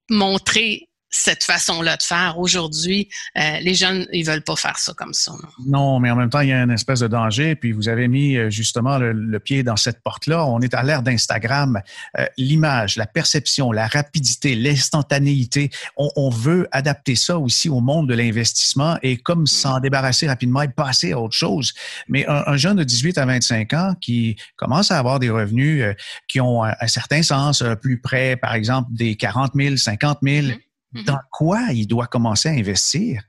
montrer 0.09 0.89
cette 1.13 1.43
façon-là 1.43 1.95
de 1.95 2.03
faire. 2.03 2.39
Aujourd'hui, 2.39 3.07
euh, 3.37 3.59
les 3.61 3.75
jeunes, 3.75 4.07
ils 4.11 4.25
veulent 4.25 4.41
pas 4.41 4.55
faire 4.55 4.79
ça 4.79 4.93
comme 4.93 5.13
ça. 5.13 5.31
Non. 5.65 5.99
mais 5.99 6.09
en 6.09 6.15
même 6.15 6.29
temps, 6.29 6.39
il 6.39 6.49
y 6.49 6.53
a 6.53 6.61
une 6.61 6.71
espèce 6.71 7.01
de 7.01 7.07
danger. 7.07 7.55
Puis 7.55 7.71
vous 7.71 7.87
avez 7.87 8.07
mis 8.07 8.35
euh, 8.35 8.49
justement 8.49 8.97
le, 8.97 9.39
pied 9.39 9.61
dans 9.61 9.75
cette 9.75 10.01
porte-là. 10.01 10.45
On 10.45 10.59
est 10.61 10.73
à 10.73 10.81
l'ère 10.81 11.03
d'Instagram. 11.03 11.81
Euh, 12.17 12.25
l'image, 12.37 12.95
la 12.95 13.05
perception, 13.05 13.71
la 13.71 13.87
rapidité, 13.87 14.55
l'instantanéité. 14.55 15.69
On, 15.97 16.29
veut 16.33 16.67
adapter 16.71 17.15
ça 17.15 17.37
aussi 17.37 17.69
au 17.69 17.79
monde 17.79 18.09
de 18.09 18.15
l'investissement 18.15 18.97
et 19.03 19.17
comme 19.17 19.45
s'en 19.45 19.79
débarrasser 19.79 20.27
rapidement 20.27 20.63
et 20.63 20.67
passer 20.67 21.11
à 21.11 21.19
autre 21.19 21.35
chose. 21.35 21.73
Mais 22.07 22.25
un, 22.27 22.57
jeune 22.57 22.77
de 22.77 22.83
18 22.83 23.19
à 23.19 23.25
25 23.25 23.73
ans 23.73 23.93
qui 24.01 24.35
commence 24.55 24.89
à 24.89 24.97
avoir 24.97 25.19
des 25.19 25.29
revenus 25.29 25.85
qui 26.27 26.41
ont 26.41 26.63
un, 26.63 26.87
certain 26.87 27.21
sens, 27.21 27.63
plus 27.81 27.99
près, 27.99 28.35
par 28.35 28.55
exemple, 28.55 28.89
des 28.91 29.15
40 29.15 29.51
000, 29.55 29.77
50 29.77 30.19
000, 30.23 30.47
Mm-hmm. 30.53 30.72
Dans 31.05 31.19
quoi 31.31 31.59
il 31.71 31.87
doit 31.87 32.07
commencer 32.07 32.49
à 32.49 32.53
investir? 32.53 33.23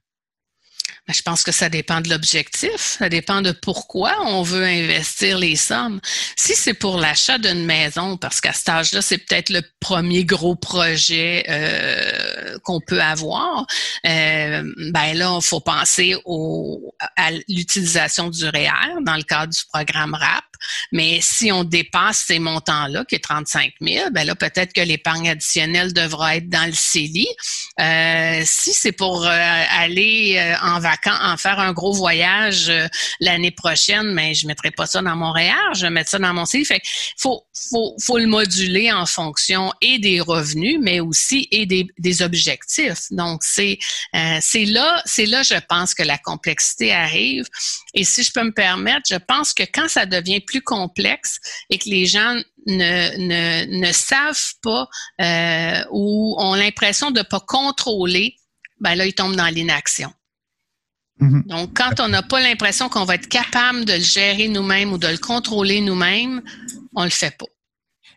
Ben, 1.06 1.12
je 1.12 1.20
pense 1.20 1.42
que 1.42 1.52
ça 1.52 1.68
dépend 1.68 2.00
de 2.00 2.08
l'objectif, 2.08 2.78
ça 2.78 3.10
dépend 3.10 3.42
de 3.42 3.52
pourquoi 3.52 4.14
on 4.22 4.42
veut 4.42 4.64
investir 4.64 5.36
les 5.36 5.54
sommes. 5.54 6.00
Si 6.34 6.54
c'est 6.54 6.72
pour 6.72 6.96
l'achat 6.96 7.36
d'une 7.36 7.66
maison, 7.66 8.16
parce 8.16 8.40
qu'à 8.40 8.54
cet 8.54 8.70
âge-là, 8.70 9.02
c'est 9.02 9.18
peut-être 9.18 9.50
le 9.50 9.60
premier 9.80 10.24
gros 10.24 10.56
projet 10.56 11.44
euh, 11.50 12.58
qu'on 12.64 12.80
peut 12.80 13.02
avoir, 13.02 13.66
euh, 14.06 14.62
ben 14.92 15.12
là, 15.12 15.38
il 15.38 15.44
faut 15.44 15.60
penser 15.60 16.16
au, 16.24 16.94
à 17.16 17.32
l'utilisation 17.48 18.30
du 18.30 18.46
REER 18.48 19.02
dans 19.04 19.16
le 19.16 19.24
cadre 19.24 19.52
du 19.52 19.60
programme 19.70 20.14
RAP. 20.14 20.44
Mais 20.92 21.18
si 21.20 21.52
on 21.52 21.64
dépasse 21.64 22.24
ces 22.26 22.38
montants-là, 22.38 23.04
qui 23.04 23.14
est 23.14 23.24
35 23.24 23.72
000, 23.80 24.10
ben 24.10 24.26
là, 24.26 24.34
peut-être 24.34 24.72
que 24.72 24.80
l'épargne 24.80 25.30
additionnelle 25.30 25.92
devra 25.92 26.36
être 26.36 26.48
dans 26.48 26.66
le 26.66 26.72
CELI. 26.72 27.26
Euh, 27.80 28.42
si 28.44 28.72
c'est 28.72 28.92
pour 28.92 29.24
euh, 29.24 29.30
aller 29.30 30.36
euh, 30.38 30.54
en 30.62 30.80
vacances, 30.80 31.18
en 31.20 31.36
faire 31.36 31.58
un 31.58 31.72
gros 31.72 31.92
voyage 31.92 32.72
l'année 33.20 33.50
prochaine, 33.50 34.12
mais 34.12 34.28
ben, 34.28 34.34
je 34.34 34.46
mettrai 34.46 34.70
pas 34.70 34.86
ça 34.86 35.02
dans 35.02 35.16
mon 35.16 35.32
REER, 35.32 35.74
je 35.74 35.82
vais 35.82 35.90
mettre 35.90 36.10
ça 36.10 36.18
dans 36.18 36.32
mon 36.32 36.44
CELI. 36.44 36.64
Fait 36.64 36.80
faut, 37.16 37.44
faut, 37.70 37.96
faut 38.00 38.18
le 38.18 38.26
moduler 38.26 38.92
en 38.92 39.06
fonction 39.06 39.72
et 39.80 39.98
des 39.98 40.20
revenus, 40.20 40.78
mais 40.80 41.00
aussi 41.00 41.48
et 41.50 41.66
des, 41.66 41.86
des 41.98 42.22
objectifs. 42.22 43.10
Donc, 43.10 43.42
c'est 43.42 43.78
c'est 44.40 44.64
là, 44.64 45.02
c'est 45.04 45.26
là, 45.26 45.42
je 45.42 45.58
pense 45.68 45.94
que 45.94 46.02
la 46.02 46.18
complexité 46.18 46.92
arrive. 46.92 47.46
Et 47.94 48.04
si 48.04 48.22
je 48.22 48.32
peux 48.32 48.42
me 48.42 48.52
permettre, 48.52 49.02
je 49.08 49.16
pense 49.16 49.52
que 49.52 49.62
quand 49.62 49.88
ça 49.88 50.06
devient 50.06 50.40
plus 50.40 50.53
complexe 50.62 51.38
et 51.70 51.78
que 51.78 51.88
les 51.88 52.06
gens 52.06 52.34
ne, 52.66 53.18
ne, 53.18 53.80
ne 53.80 53.92
savent 53.92 54.54
pas 54.62 54.88
euh, 55.20 55.84
ou 55.90 56.36
ont 56.38 56.54
l'impression 56.54 57.10
de 57.10 57.20
ne 57.20 57.24
pas 57.24 57.40
contrôler, 57.40 58.36
ben 58.80 58.94
là, 58.94 59.06
ils 59.06 59.14
tombent 59.14 59.36
dans 59.36 59.48
l'inaction. 59.48 60.12
Mm-hmm. 61.20 61.46
Donc, 61.46 61.76
quand 61.76 62.00
on 62.00 62.08
n'a 62.08 62.22
pas 62.22 62.40
l'impression 62.40 62.88
qu'on 62.88 63.04
va 63.04 63.14
être 63.14 63.28
capable 63.28 63.84
de 63.84 63.94
le 63.94 64.00
gérer 64.00 64.48
nous-mêmes 64.48 64.92
ou 64.92 64.98
de 64.98 65.08
le 65.08 65.18
contrôler 65.18 65.80
nous-mêmes, 65.80 66.42
on 66.94 67.00
ne 67.00 67.06
le 67.06 67.10
fait 67.10 67.36
pas. 67.36 67.46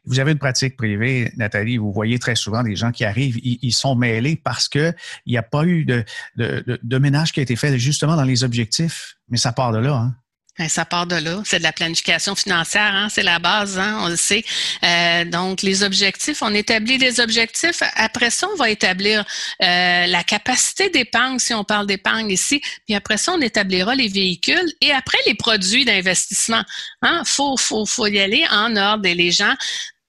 Vous 0.08 0.20
avez 0.20 0.32
une 0.32 0.38
pratique 0.40 0.78
privée, 0.78 1.34
Nathalie, 1.36 1.78
vous 1.78 1.92
voyez 1.92 2.18
très 2.18 2.36
souvent 2.36 2.64
des 2.64 2.78
gens 2.78 2.92
qui 2.92 3.04
arrivent, 3.04 3.38
ils, 3.44 3.74
sont 3.74 3.94
mêlés 3.94 4.38
parce 4.38 4.70
qu'il 4.70 4.96
n'y 5.28 5.38
a 5.38 5.44
pas 5.44 5.66
eu 5.66 5.84
de, 5.84 6.06
de, 6.38 6.80
de, 6.82 6.98
ménage 6.98 7.34
qui 7.34 7.42
a 7.42 7.44
été 7.44 7.58
fait 7.58 7.78
justement 7.78 8.16
dans 8.16 8.24
les 8.24 8.46
objectifs, 8.46 9.18
mais 9.28 9.36
ça 9.36 9.52
part 9.52 9.74
de 9.74 9.80
là. 9.80 9.96
Hein? 9.96 10.16
Ben, 10.58 10.68
ça 10.70 10.86
part 10.86 11.06
de 11.06 11.16
là. 11.16 11.42
C'est 11.46 11.60
de 11.60 11.64
la 11.64 11.72
planification 11.72 12.34
financière, 12.36 12.92
hein? 12.94 13.10
c'est 13.10 13.22
la 13.22 13.38
base, 13.38 13.78
hein? 13.78 14.00
on 14.02 14.10
le 14.10 14.16
sait. 14.16 14.44
Euh, 14.84 15.24
donc, 15.24 15.62
les 15.62 15.84
objectifs, 15.84 16.42
on 16.42 16.52
établit 16.54 16.98
des 16.98 17.20
objectifs. 17.20 17.84
Après 17.96 18.32
ça, 18.32 18.48
on 18.52 18.56
va 18.56 18.72
établir 18.72 19.24
euh, 19.62 20.06
la 20.08 20.24
capacité 20.24 20.90
d'épargne, 20.90 21.38
si 21.38 21.54
on 21.54 21.64
parle 21.64 21.86
d'épargne 21.86 22.32
ici. 22.32 22.60
Puis 22.88 22.96
après 22.96 23.18
ça, 23.18 23.34
on 23.34 23.42
établira 23.42 23.94
les 23.94 24.08
véhicules 24.08 24.74
et 24.82 24.92
après 24.92 25.20
les 25.28 25.36
produits 25.36 25.86
d'investissement. 25.86 26.64
Hein? 27.04 27.22
Faut, 27.26 27.56
faut, 27.56 27.86
faut 27.86 28.08
y 28.08 28.20
aller 28.20 28.44
en 28.50 28.76
ordre. 28.76 29.06
Et 29.06 29.14
les 29.14 29.32
gens, 29.32 29.54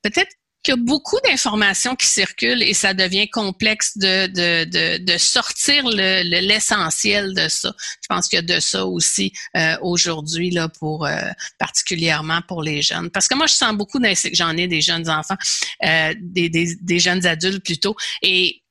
peut-être 0.03 0.38
qu'il 0.68 0.76
y 0.76 0.81
a 0.81 0.85
beaucoup 0.85 1.18
d'informations 1.24 1.96
qui 1.96 2.07
circulent 2.07 2.62
et 2.62 2.74
ça 2.74 2.92
devient 2.92 3.28
complexe 3.31 3.96
de, 3.96 4.26
de, 4.26 4.64
de, 4.64 4.98
de 4.98 5.18
sortir 5.18 5.87
l'essentiel 5.87 7.35
de 7.35 7.48
ça. 7.48 7.72
Je 8.02 8.07
pense 8.09 8.28
qu'il 8.28 8.37
y 8.37 8.40
a 8.40 8.42
de 8.42 8.61
ça 8.61 8.85
aussi 8.85 9.33
euh, 9.57 9.76
aujourd'hui 9.81 10.50
là 10.50 10.68
pour 10.68 11.07
euh, 11.07 11.16
particulièrement 11.59 12.40
pour 12.46 12.62
les 12.62 12.83
jeunes. 12.83 13.11
Parce 13.11 13.28
que 13.28 13.35
moi, 13.35 13.46
je 13.46 13.54
sens 13.54 13.74
beaucoup 13.74 13.98
j'en 14.33 14.57
ai 14.57 14.68
des 14.68 14.83
jeunes 14.83 15.09
enfants, 15.09 15.37
euh, 15.85 16.14
des, 16.20 16.50
des, 16.50 16.76
des 16.81 16.98
jeunes 16.98 17.24
adultes 17.26 17.64
plutôt, 17.64 17.96
et 18.22 18.62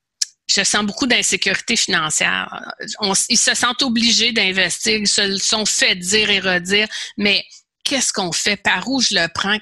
je 0.48 0.64
sens 0.64 0.86
beaucoup 0.86 1.08
d'insécurité 1.08 1.76
financière. 1.76 2.64
ils 3.30 3.38
se 3.38 3.56
sentent 3.56 3.82
obligés 3.82 4.32
d'investir, 4.32 4.98
ils 4.98 5.08
se 5.08 5.38
sont 5.38 5.66
fait 5.66 5.96
dire 5.96 6.30
et 6.30 6.40
redire, 6.40 6.88
mais 7.18 7.44
qu'est-ce 7.84 8.14
qu'on 8.14 8.32
fait? 8.32 8.58
Par 8.58 8.88
où 8.88 9.02
je 9.02 9.16
le 9.16 9.28
prends? 9.34 9.58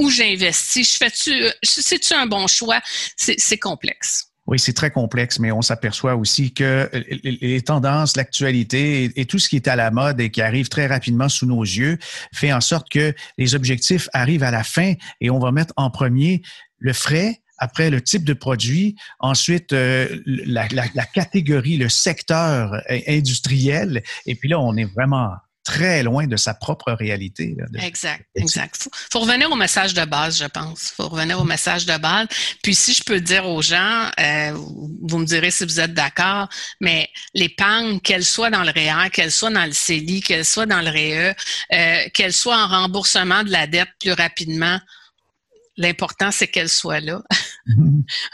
Où 0.00 0.10
j'investis, 0.10 0.94
je 0.94 0.96
fais-tu, 0.96 1.44
c'est-tu 1.62 2.14
un 2.14 2.26
bon 2.26 2.46
choix? 2.46 2.80
C'est 3.16 3.58
complexe. 3.58 4.26
Oui, 4.46 4.58
c'est 4.58 4.72
très 4.72 4.90
complexe, 4.90 5.38
mais 5.38 5.52
on 5.52 5.62
s'aperçoit 5.62 6.16
aussi 6.16 6.52
que 6.52 6.90
les 7.22 7.60
tendances, 7.60 8.16
l'actualité 8.16 9.12
et, 9.14 9.24
tout 9.26 9.38
ce 9.38 9.48
qui 9.48 9.56
est 9.56 9.68
à 9.68 9.76
la 9.76 9.92
mode 9.92 10.20
et 10.20 10.30
qui 10.30 10.42
arrive 10.42 10.68
très 10.68 10.86
rapidement 10.86 11.28
sous 11.28 11.46
nos 11.46 11.62
yeux 11.62 11.98
fait 12.34 12.52
en 12.52 12.60
sorte 12.60 12.88
que 12.90 13.14
les 13.38 13.54
objectifs 13.54 14.08
arrivent 14.12 14.42
à 14.42 14.50
la 14.50 14.64
fin 14.64 14.94
et 15.20 15.30
on 15.30 15.38
va 15.38 15.52
mettre 15.52 15.72
en 15.76 15.90
premier 15.90 16.42
le 16.78 16.92
frais, 16.92 17.42
après 17.58 17.90
le 17.90 18.00
type 18.00 18.24
de 18.24 18.32
produit, 18.32 18.96
ensuite 19.20 19.72
euh, 19.72 20.18
la, 20.26 20.66
la, 20.72 21.04
catégorie, 21.04 21.76
le 21.76 21.90
secteur 21.90 22.72
euh, 22.90 22.98
industriel, 23.06 24.02
et 24.26 24.34
puis 24.34 24.48
là, 24.48 24.58
on 24.58 24.76
est 24.76 24.90
vraiment 24.96 25.28
très 25.64 26.02
loin 26.02 26.26
de 26.26 26.36
sa 26.36 26.54
propre 26.54 26.92
réalité. 26.92 27.56
Exact, 27.80 28.24
exact. 28.34 28.76
Faut, 28.76 28.90
faut 29.12 29.20
revenir 29.20 29.50
au 29.50 29.56
message 29.56 29.94
de 29.94 30.04
base, 30.04 30.38
je 30.38 30.46
pense. 30.46 30.92
Faut 30.96 31.08
revenir 31.08 31.38
au 31.40 31.44
message 31.44 31.86
de 31.86 31.96
base. 31.98 32.26
Puis 32.62 32.74
si 32.74 32.94
je 32.94 33.02
peux 33.04 33.20
dire 33.20 33.46
aux 33.46 33.62
gens, 33.62 34.10
euh, 34.18 34.52
vous 35.02 35.18
me 35.18 35.26
direz 35.26 35.50
si 35.50 35.64
vous 35.64 35.80
êtes 35.80 35.94
d'accord, 35.94 36.48
mais 36.80 37.08
l'épargne, 37.34 38.00
qu'elle 38.00 38.24
soit 38.24 38.50
dans 38.50 38.62
le 38.62 38.70
REER, 38.70 39.06
e 39.06 39.08
qu'elle 39.10 39.32
soit 39.32 39.50
dans 39.50 39.66
le 39.66 39.72
CELI, 39.72 40.22
qu'elle 40.22 40.44
soit 40.44 40.66
dans 40.66 40.80
le 40.80 40.90
REE, 40.90 41.36
euh, 41.72 42.08
qu'elle 42.14 42.32
soit 42.32 42.56
en 42.56 42.68
remboursement 42.68 43.42
de 43.42 43.50
la 43.50 43.66
dette 43.66 43.90
plus 44.00 44.12
rapidement, 44.12 44.80
L'important, 45.76 46.30
c'est 46.30 46.48
qu'elle 46.48 46.68
soit 46.68 47.00
là. 47.00 47.22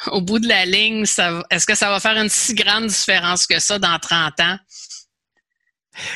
Au 0.08 0.20
bout 0.20 0.40
de 0.40 0.48
la 0.48 0.66
ligne, 0.66 1.04
est-ce 1.04 1.64
que 1.64 1.76
ça 1.76 1.90
va 1.90 2.00
faire 2.00 2.16
une 2.20 2.28
si 2.28 2.54
grande 2.54 2.88
différence 2.88 3.46
que 3.46 3.60
ça 3.60 3.78
dans 3.78 3.96
30 4.00 4.40
ans? 4.40 4.58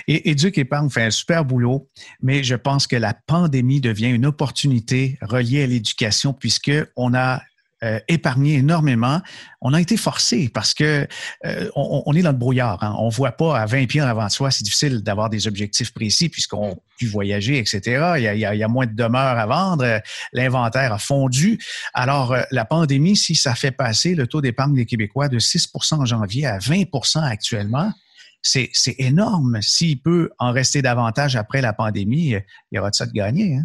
Et 0.09 0.31
Éduc 0.31 0.59
Épargne 0.59 0.90
fait 0.90 1.05
un 1.05 1.11
super 1.11 1.45
boulot, 1.45 1.88
mais 2.23 2.43
je 2.43 2.55
pense 2.55 2.87
que 2.87 2.97
la 2.97 3.14
pandémie 3.14 3.81
devient 3.81 4.09
une 4.09 4.27
opportunité 4.27 5.19
reliée 5.23 5.62
à 5.62 5.66
l'éducation 5.66 6.33
puisque 6.33 6.73
on 6.97 7.14
a 7.14 7.43
euh, 7.83 7.99
épargné 8.09 8.57
énormément. 8.57 9.23
On 9.62 9.73
a 9.73 9.81
été 9.81 9.97
forcé 9.97 10.51
parce 10.53 10.75
que 10.75 11.09
euh, 11.47 11.71
on, 11.75 12.14
est 12.14 12.21
dans 12.21 12.33
le 12.33 12.37
brouillard. 12.37 12.83
Hein. 12.83 12.95
On 12.99 13.09
voit 13.09 13.33
pas 13.33 13.59
à 13.59 13.64
20 13.64 13.87
pieds 13.87 14.03
en 14.03 14.07
avant 14.07 14.27
de 14.27 14.31
soi. 14.31 14.51
C'est 14.51 14.64
difficile 14.64 15.01
d'avoir 15.01 15.31
des 15.31 15.49
objectifs 15.49 15.95
précis 15.95 16.29
puisqu'on 16.29 16.79
pu 16.99 17.07
voyager, 17.07 17.57
etc. 17.57 17.81
Il 18.19 18.23
y, 18.23 18.45
a, 18.45 18.51
a, 18.51 18.69
moins 18.69 18.85
de 18.85 18.95
demeures 18.95 19.38
à 19.38 19.47
vendre. 19.47 20.03
L'inventaire 20.35 20.93
a 20.93 20.99
fondu. 20.99 21.59
Alors, 21.95 22.35
euh, 22.35 22.43
la 22.51 22.66
pandémie, 22.66 23.16
si 23.16 23.35
ça 23.35 23.55
fait 23.55 23.71
passer 23.71 24.14
le 24.14 24.27
taux 24.27 24.43
d'épargne 24.43 24.75
des 24.75 24.85
Québécois 24.85 25.29
de 25.29 25.38
6% 25.38 25.95
en 25.95 26.05
janvier 26.05 26.45
à 26.45 26.59
20% 26.59 27.23
actuellement, 27.23 27.95
c'est 28.42 28.70
énorme. 28.98 29.61
S'il 29.62 30.00
peut 30.00 30.31
en 30.38 30.53
rester 30.53 30.83
davantage 30.83 31.37
après 31.37 31.61
la 31.61 31.72
pandémie, 31.72 32.31
il 32.31 32.44
y 32.72 32.79
aura 32.79 32.90
de 32.90 32.94
ça 32.94 33.07
de 33.07 33.12
gagner. 33.12 33.57
Hein? 33.57 33.64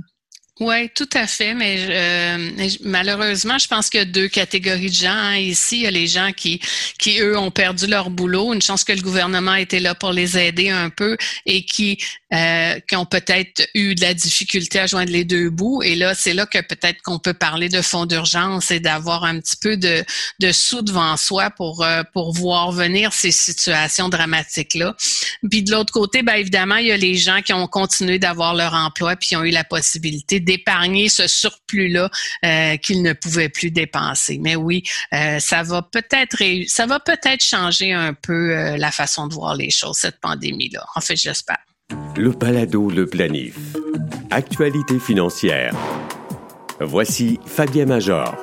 Oui, 0.61 0.89
tout 0.95 1.09
à 1.13 1.27
fait, 1.27 1.53
mais 1.53 1.85
euh, 1.89 2.67
malheureusement, 2.85 3.57
je 3.57 3.67
pense 3.67 3.89
qu'il 3.89 3.97
y 3.97 4.03
a 4.03 4.05
deux 4.05 4.29
catégories 4.29 4.87
de 4.87 4.93
gens 4.93 5.09
hein. 5.09 5.35
ici. 5.35 5.79
Il 5.79 5.81
y 5.81 5.87
a 5.87 5.91
les 5.91 6.07
gens 6.07 6.31
qui, 6.31 6.61
qui, 6.97 7.19
eux, 7.19 7.37
ont 7.37 7.51
perdu 7.51 7.87
leur 7.87 8.09
boulot. 8.09 8.53
Une 8.53 8.61
chance 8.61 8.85
que 8.85 8.93
le 8.93 9.01
gouvernement 9.01 9.55
était 9.55 9.81
là 9.81 9.95
pour 9.95 10.13
les 10.13 10.37
aider 10.37 10.69
un 10.69 10.89
peu 10.89 11.17
et 11.45 11.65
qui, 11.65 11.97
euh, 12.33 12.79
qui 12.87 12.95
ont 12.95 13.05
peut-être 13.05 13.67
eu 13.73 13.95
de 13.95 14.01
la 14.01 14.13
difficulté 14.13 14.79
à 14.79 14.87
joindre 14.87 15.11
les 15.11 15.25
deux 15.25 15.49
bouts. 15.49 15.83
Et 15.83 15.95
là, 15.95 16.15
c'est 16.15 16.33
là 16.33 16.45
que 16.45 16.61
peut-être 16.61 17.01
qu'on 17.01 17.19
peut 17.19 17.33
parler 17.33 17.67
de 17.67 17.81
fonds 17.81 18.05
d'urgence 18.05 18.71
et 18.71 18.79
d'avoir 18.79 19.25
un 19.25 19.41
petit 19.41 19.57
peu 19.57 19.75
de, 19.75 20.05
de 20.39 20.51
sous 20.53 20.83
devant 20.83 21.17
soi 21.17 21.49
pour, 21.49 21.83
euh, 21.83 22.03
pour 22.13 22.33
voir 22.33 22.71
venir 22.71 23.11
ces 23.11 23.31
situations 23.31 24.07
dramatiques-là. 24.07 24.95
Puis 25.49 25.63
de 25.63 25.71
l'autre 25.71 25.91
côté, 25.91 26.23
bien 26.23 26.35
évidemment, 26.35 26.77
il 26.77 26.87
y 26.87 26.91
a 26.93 26.97
les 26.97 27.15
gens 27.15 27.41
qui 27.41 27.51
ont 27.51 27.67
continué 27.67 28.19
d'avoir 28.19 28.55
leur 28.55 28.73
emploi 28.73 29.17
puis 29.17 29.27
qui 29.27 29.35
ont 29.35 29.43
eu 29.43 29.51
la 29.51 29.65
possibilité 29.65 30.39
d'épargner 30.45 31.09
ce 31.09 31.27
surplus-là 31.27 32.09
euh, 32.45 32.77
qu'ils 32.77 33.01
ne 33.01 33.13
pouvaient 33.13 33.49
plus 33.49 33.71
dépenser. 33.71 34.39
Mais 34.41 34.55
oui, 34.55 34.83
euh, 35.13 35.39
ça 35.39 35.63
va 35.63 35.81
peut-être 35.81 36.37
ça 36.67 36.85
va 36.85 36.99
peut-être 36.99 37.43
changer 37.43 37.91
un 37.91 38.13
peu 38.13 38.51
euh, 38.55 38.77
la 38.77 38.91
façon 38.91 39.27
de 39.27 39.33
voir 39.33 39.55
les 39.55 39.69
choses 39.69 39.97
cette 39.97 40.19
pandémie-là. 40.19 40.85
En 40.95 41.01
fait, 41.01 41.15
j'espère. 41.15 41.57
Le 42.15 42.31
balado, 42.31 42.89
le 42.89 43.05
planif. 43.05 43.55
Actualité 44.31 44.99
financière. 44.99 45.73
Voici 46.79 47.39
Fabien 47.45 47.85
Major. 47.85 48.35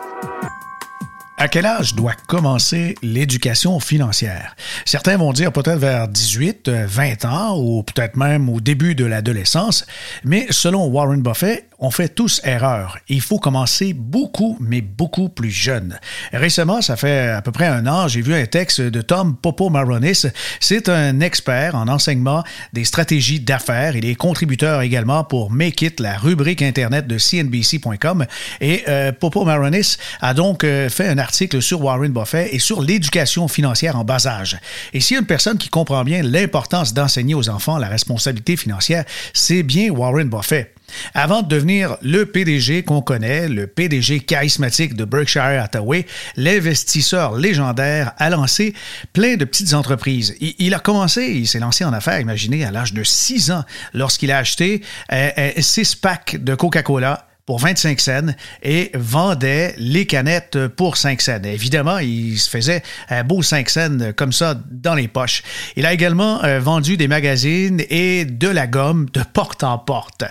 À 1.42 1.48
quel 1.48 1.66
âge 1.66 1.96
doit 1.96 2.14
commencer 2.28 2.94
l'éducation 3.02 3.80
financière? 3.80 4.54
Certains 4.84 5.16
vont 5.16 5.32
dire 5.32 5.50
peut-être 5.50 5.80
vers 5.80 6.06
18, 6.06 6.68
20 6.68 7.24
ans 7.24 7.58
ou 7.58 7.82
peut-être 7.82 8.16
même 8.16 8.48
au 8.48 8.60
début 8.60 8.94
de 8.94 9.04
l'adolescence, 9.04 9.84
mais 10.22 10.46
selon 10.50 10.86
Warren 10.86 11.20
Buffett, 11.20 11.68
on 11.82 11.90
fait 11.90 12.08
tous 12.08 12.40
erreur. 12.44 12.96
Il 13.08 13.20
faut 13.20 13.40
commencer 13.40 13.92
beaucoup, 13.92 14.56
mais 14.60 14.80
beaucoup 14.80 15.28
plus 15.28 15.50
jeune. 15.50 15.98
Récemment, 16.32 16.80
ça 16.80 16.96
fait 16.96 17.28
à 17.28 17.42
peu 17.42 17.50
près 17.50 17.66
un 17.66 17.88
an, 17.88 18.06
j'ai 18.06 18.22
vu 18.22 18.34
un 18.34 18.46
texte 18.46 18.80
de 18.80 19.02
Tom 19.02 19.36
Popo 19.36 19.68
Maronis. 19.68 20.22
C'est 20.60 20.88
un 20.88 21.20
expert 21.20 21.74
en 21.74 21.88
enseignement 21.88 22.44
des 22.72 22.84
stratégies 22.84 23.40
d'affaires. 23.40 23.96
Il 23.96 24.04
est 24.04 24.14
contributeur 24.14 24.80
également 24.82 25.24
pour 25.24 25.50
Make 25.50 25.82
It, 25.82 26.00
la 26.00 26.16
rubrique 26.16 26.62
Internet 26.62 27.08
de 27.08 27.18
CNBC.com. 27.18 28.26
Et 28.60 28.84
euh, 28.86 29.10
Popo 29.10 29.44
Maronis 29.44 29.96
a 30.20 30.34
donc 30.34 30.62
euh, 30.62 30.88
fait 30.88 31.08
un 31.08 31.18
article 31.18 31.60
sur 31.60 31.82
Warren 31.82 32.12
Buffett 32.12 32.48
et 32.54 32.60
sur 32.60 32.80
l'éducation 32.80 33.48
financière 33.48 33.98
en 33.98 34.04
bas 34.04 34.24
âge. 34.28 34.56
Et 34.92 35.00
s'il 35.00 35.16
y 35.16 35.18
a 35.18 35.20
une 35.20 35.26
personne 35.26 35.58
qui 35.58 35.68
comprend 35.68 36.04
bien 36.04 36.22
l'importance 36.22 36.94
d'enseigner 36.94 37.34
aux 37.34 37.48
enfants 37.48 37.76
la 37.78 37.88
responsabilité 37.88 38.56
financière, 38.56 39.04
c'est 39.34 39.64
bien 39.64 39.90
Warren 39.90 40.28
Buffett. 40.28 40.72
Avant 41.14 41.42
de 41.42 41.48
devenir 41.48 41.96
le 42.02 42.26
PDG 42.26 42.82
qu'on 42.82 43.02
connaît, 43.02 43.48
le 43.48 43.66
PDG 43.66 44.20
charismatique 44.20 44.94
de 44.94 45.04
Berkshire 45.04 45.62
Hathaway, 45.62 46.06
l'investisseur 46.36 47.36
légendaire 47.36 48.12
a 48.18 48.30
lancé 48.30 48.74
plein 49.12 49.36
de 49.36 49.44
petites 49.44 49.74
entreprises. 49.74 50.34
Il, 50.40 50.74
a 50.74 50.78
commencé, 50.78 51.26
il 51.26 51.46
s'est 51.46 51.58
lancé 51.58 51.84
en 51.84 51.92
affaires, 51.92 52.20
imaginez, 52.20 52.64
à 52.64 52.70
l'âge 52.70 52.92
de 52.92 53.02
6 53.02 53.50
ans, 53.50 53.64
lorsqu'il 53.94 54.30
a 54.30 54.38
acheté 54.38 54.82
6 54.82 55.12
euh, 55.12 55.30
euh, 55.38 55.84
packs 56.00 56.42
de 56.42 56.54
Coca-Cola 56.54 57.26
pour 57.46 57.58
25 57.58 58.00
cents 58.00 58.34
et 58.62 58.90
vendait 58.94 59.74
les 59.76 60.06
canettes 60.06 60.68
pour 60.68 60.96
5 60.96 61.20
cents. 61.20 61.42
Évidemment, 61.44 61.98
il 61.98 62.38
se 62.38 62.48
faisait 62.48 62.82
un 63.08 63.24
beau 63.24 63.42
5 63.42 63.68
cents 63.68 63.98
comme 64.16 64.32
ça 64.32 64.54
dans 64.70 64.94
les 64.94 65.08
poches. 65.08 65.42
Il 65.76 65.86
a 65.86 65.92
également 65.92 66.42
euh, 66.44 66.60
vendu 66.60 66.96
des 66.96 67.08
magazines 67.08 67.82
et 67.90 68.24
de 68.24 68.48
la 68.48 68.66
gomme 68.66 69.08
de 69.12 69.22
porte 69.22 69.64
en 69.64 69.78
porte. 69.78 70.24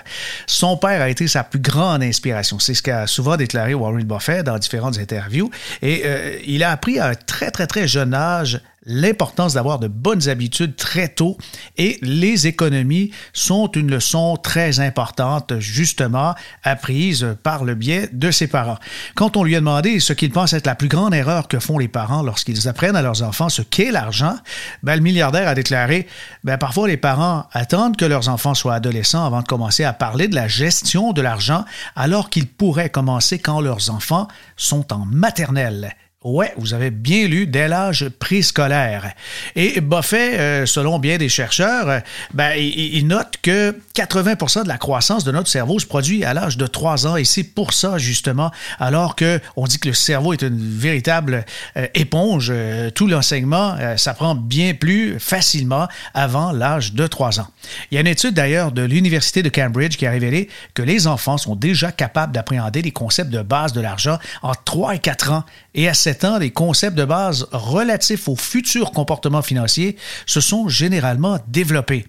Son 0.48 0.78
père 0.78 1.02
a 1.02 1.10
été 1.10 1.28
sa 1.28 1.44
plus 1.44 1.60
grande 1.60 2.04
inspiration. 2.04 2.60
C'est 2.60 2.74
ce 2.74 2.82
qu'a 2.82 3.08
souvent 3.08 3.38
déclaré 3.38 3.74
Warren 3.74 4.04
Buffett 4.04 4.46
dans 4.46 4.58
différentes 4.58 4.98
interviews. 4.98 5.50
Et 5.82 6.04
euh, 6.06 6.38
il 6.46 6.64
a 6.64 6.72
appris 6.72 7.00
à 7.00 7.08
un 7.08 7.16
très, 7.16 7.52
très, 7.52 7.68
très 7.68 7.88
jeune 7.88 8.14
âge 8.14 8.62
l'importance 8.84 9.54
d'avoir 9.54 9.80
de 9.80 9.88
bonnes 9.88 10.28
habitudes 10.28 10.76
très 10.76 11.08
tôt 11.08 11.38
et 11.78 12.00
les 12.02 12.48
économies 12.48 13.12
sont 13.34 13.70
une 13.72 13.92
leçon 13.92 14.38
très 14.38 14.80
importante 14.80 15.60
justement 15.60 16.34
apprise 16.64 17.36
par 17.44 17.64
le 17.64 17.76
biais 17.76 18.10
de 18.12 18.32
ses 18.32 18.48
parents. 18.48 18.78
Quand 19.16 19.38
on 19.38 19.44
lui 19.44 19.56
a 19.56 19.60
demandé 19.60 20.00
ce 20.00 20.14
qu'il 20.14 20.32
pense 20.32 20.54
être 20.54 20.66
la 20.66 20.76
plus 20.76 20.88
grande 20.88 21.14
erreur 21.14 21.48
que 21.48 21.60
font 21.60 21.78
les 21.78 21.88
parents 21.88 22.24
lorsqu'ils 22.24 22.68
apprennent 22.68 22.96
à 22.96 23.02
leurs 23.02 23.22
enfants 23.22 23.50
ce 23.50 23.62
qu'est 23.62 23.92
l'argent, 23.92 24.36
ben, 24.82 24.96
le 24.96 25.02
milliardaire 25.02 25.48
a 25.48 25.56
déclaré 25.56 26.08
ben, 26.44 26.58
parfois 26.58 26.88
les 26.88 26.98
parents 26.98 27.48
attendent 27.52 27.98
que 27.98 28.06
leurs 28.06 28.30
enfants 28.30 28.56
soient 28.56 28.76
adolescents 28.76 29.26
avant 29.26 29.42
de 29.42 29.48
commencer 29.48 29.84
à 29.84 29.94
parler 29.94 30.28
de 30.28 30.36
la 30.36 30.48
gestion 30.48 31.14
de 31.14 31.22
l'argent 31.22 31.66
alors 31.96 32.30
qu'ils 32.30 32.48
pourraient 32.48 32.90
commencer 32.90 33.38
quand 33.38 33.62
leurs 33.62 33.92
enfants 33.92 34.28
sont 34.58 34.92
en 34.92 35.06
maternelle. 35.06 35.96
Ouais, 36.24 36.54
vous 36.56 36.76
avez 36.76 36.92
bien 36.92 37.28
lu 37.28 37.48
dès 37.48 37.68
l'âge 37.68 38.08
préscolaire. 38.20 39.16
Et 39.56 39.82
Buffet, 39.82 40.40
euh, 40.40 40.66
selon 40.68 41.00
bien 41.00 41.18
des 41.18 41.30
chercheurs, 41.30 41.90
euh, 41.90 42.00
ben, 42.36 42.54
il, 42.56 43.08
note 43.08 43.38
que 43.42 43.76
80% 43.96 44.62
de 44.62 44.68
la 44.68 44.78
croissance 44.78 45.24
de 45.24 45.32
notre 45.32 45.50
cerveau 45.50 45.80
se 45.80 45.88
produit 45.88 46.24
à 46.24 46.36
l'âge 46.36 46.58
de 46.58 46.68
3 46.68 47.08
ans 47.08 47.16
et 47.16 47.24
c'est 47.24 47.42
pour 47.44 47.74
ça 47.74 47.98
justement, 47.98 48.52
alors 48.80 49.16
que 49.16 49.40
on 49.56 49.66
dit 49.66 49.80
que 49.80 49.88
le 49.88 49.96
cerveau 49.96 50.34
est 50.34 50.44
une 50.44 50.60
véritable 50.60 51.44
euh, 51.76 51.88
éponge, 51.96 52.54
tout 52.94 53.08
l'enseignement 53.08 53.76
s'apprend 53.98 54.36
bien 54.36 54.76
plus 54.76 55.20
facilement 55.20 55.88
avant 56.14 56.52
l'âge 56.52 56.94
de 56.94 57.08
3 57.08 57.40
ans. 57.40 57.48
Il 57.90 57.96
y 57.96 57.98
a 57.98 58.02
une 58.02 58.06
étude 58.06 58.36
d'ailleurs 58.36 58.72
de 58.72 58.84
l'Université 58.84 59.42
de 59.42 59.50
Cambridge 59.50 59.98
qui 59.98 60.06
a 60.06 60.12
révélé 60.12 60.50
que 60.76 60.84
les 60.84 61.08
enfants 61.08 61.40
sont 61.40 61.56
déjà 61.56 61.92
capables 61.92 62.32
d'appréhender 62.32 62.84
les 62.84 62.92
concepts 62.92 63.32
de 63.32 63.42
base 63.42 63.74
de 63.74 63.82
l'argent 63.82 64.20
en 64.44 64.52
3 64.54 64.94
et 64.94 65.00
4 65.00 65.32
ans 65.32 65.46
et 65.74 65.88
à 65.88 65.94
7 65.94 66.26
ans, 66.26 66.38
les 66.38 66.52
concepts 66.52 66.98
de 66.98 67.06
base 67.06 67.48
relatifs 67.52 68.28
au 68.28 68.36
futur 68.36 68.92
comportement 68.92 69.42
financier 69.42 69.96
se 70.26 70.42
sont 70.42 70.68
généralement 70.68 71.40
développés. 71.48 72.06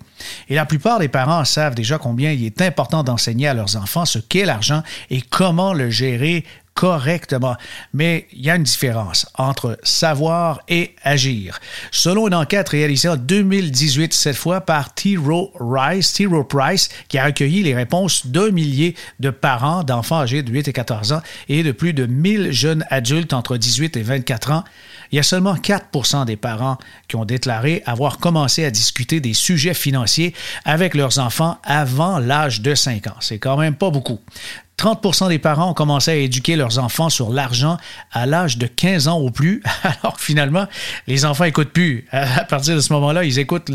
Et 0.48 0.56
la 0.56 0.66
plupart 0.66 0.98
des 0.98 1.08
parents 1.08 1.44
savent 1.44 1.74
déjà 1.74 1.98
combien 1.98 2.32
il 2.32 2.44
est 2.44 2.60
important 2.60 3.04
d'enseigner 3.04 3.46
à 3.46 3.54
leurs 3.54 3.76
enfants 3.76 4.04
ce 4.04 4.18
qu'est 4.18 4.44
l'argent 4.44 4.82
et 5.10 5.20
comment 5.20 5.74
le 5.74 5.90
gérer 5.90 6.44
correctement. 6.74 7.56
Mais 7.92 8.26
il 8.32 8.44
y 8.44 8.50
a 8.50 8.56
une 8.56 8.62
différence 8.62 9.26
entre 9.36 9.78
savoir 9.82 10.60
et 10.68 10.94
agir. 11.02 11.60
Selon 11.90 12.28
une 12.28 12.34
enquête 12.34 12.68
réalisée 12.70 13.08
en 13.08 13.16
2018, 13.16 14.12
cette 14.12 14.36
fois 14.36 14.62
par 14.62 14.94
T. 14.94 15.16
Rowe 15.16 15.52
T. 16.14 16.26
Price, 16.48 16.88
qui 17.08 17.18
a 17.18 17.24
recueilli 17.24 17.62
les 17.62 17.74
réponses 17.74 18.26
d'un 18.26 18.50
millier 18.50 18.94
de 19.20 19.30
parents 19.30 19.84
d'enfants 19.84 20.20
âgés 20.20 20.42
de 20.42 20.50
8 20.50 20.68
et 20.68 20.72
14 20.72 21.12
ans 21.12 21.22
et 21.48 21.62
de 21.62 21.72
plus 21.72 21.92
de 21.92 22.06
1000 22.06 22.52
jeunes 22.52 22.84
adultes 22.90 23.32
entre 23.32 23.56
18 23.56 23.96
et 23.96 24.02
24 24.02 24.52
ans, 24.52 24.64
il 25.12 25.16
y 25.16 25.18
a 25.18 25.22
seulement 25.22 25.54
4% 25.54 26.24
des 26.24 26.36
parents 26.36 26.78
qui 27.06 27.16
ont 27.16 27.26
déclaré 27.26 27.82
avoir 27.84 28.18
commencé 28.18 28.64
à 28.64 28.70
discuter 28.70 29.20
des 29.20 29.34
sujets 29.34 29.74
financiers 29.74 30.34
avec 30.64 30.94
leurs 30.94 31.18
enfants 31.18 31.58
avant 31.64 32.18
l'âge 32.18 32.62
de 32.62 32.74
5 32.74 33.08
ans. 33.08 33.16
C'est 33.20 33.38
quand 33.38 33.58
même 33.58 33.74
pas 33.74 33.90
beaucoup. 33.90 34.20
30% 34.78 35.28
des 35.28 35.38
parents 35.38 35.70
ont 35.70 35.74
commencé 35.74 36.10
à 36.10 36.14
éduquer 36.14 36.56
leurs 36.56 36.78
enfants 36.78 37.08
sur 37.08 37.30
l'argent 37.30 37.76
à 38.10 38.26
l'âge 38.26 38.58
de 38.58 38.66
15 38.66 39.08
ans 39.08 39.20
ou 39.20 39.30
plus, 39.30 39.62
alors 40.02 40.16
que 40.16 40.22
finalement, 40.22 40.66
les 41.06 41.24
enfants 41.24 41.44
n'écoutent 41.44 41.72
plus. 41.72 42.06
À 42.12 42.44
partir 42.44 42.74
de 42.74 42.80
ce 42.80 42.92
moment-là, 42.94 43.24
ils 43.24 43.38
écoutent 43.38 43.70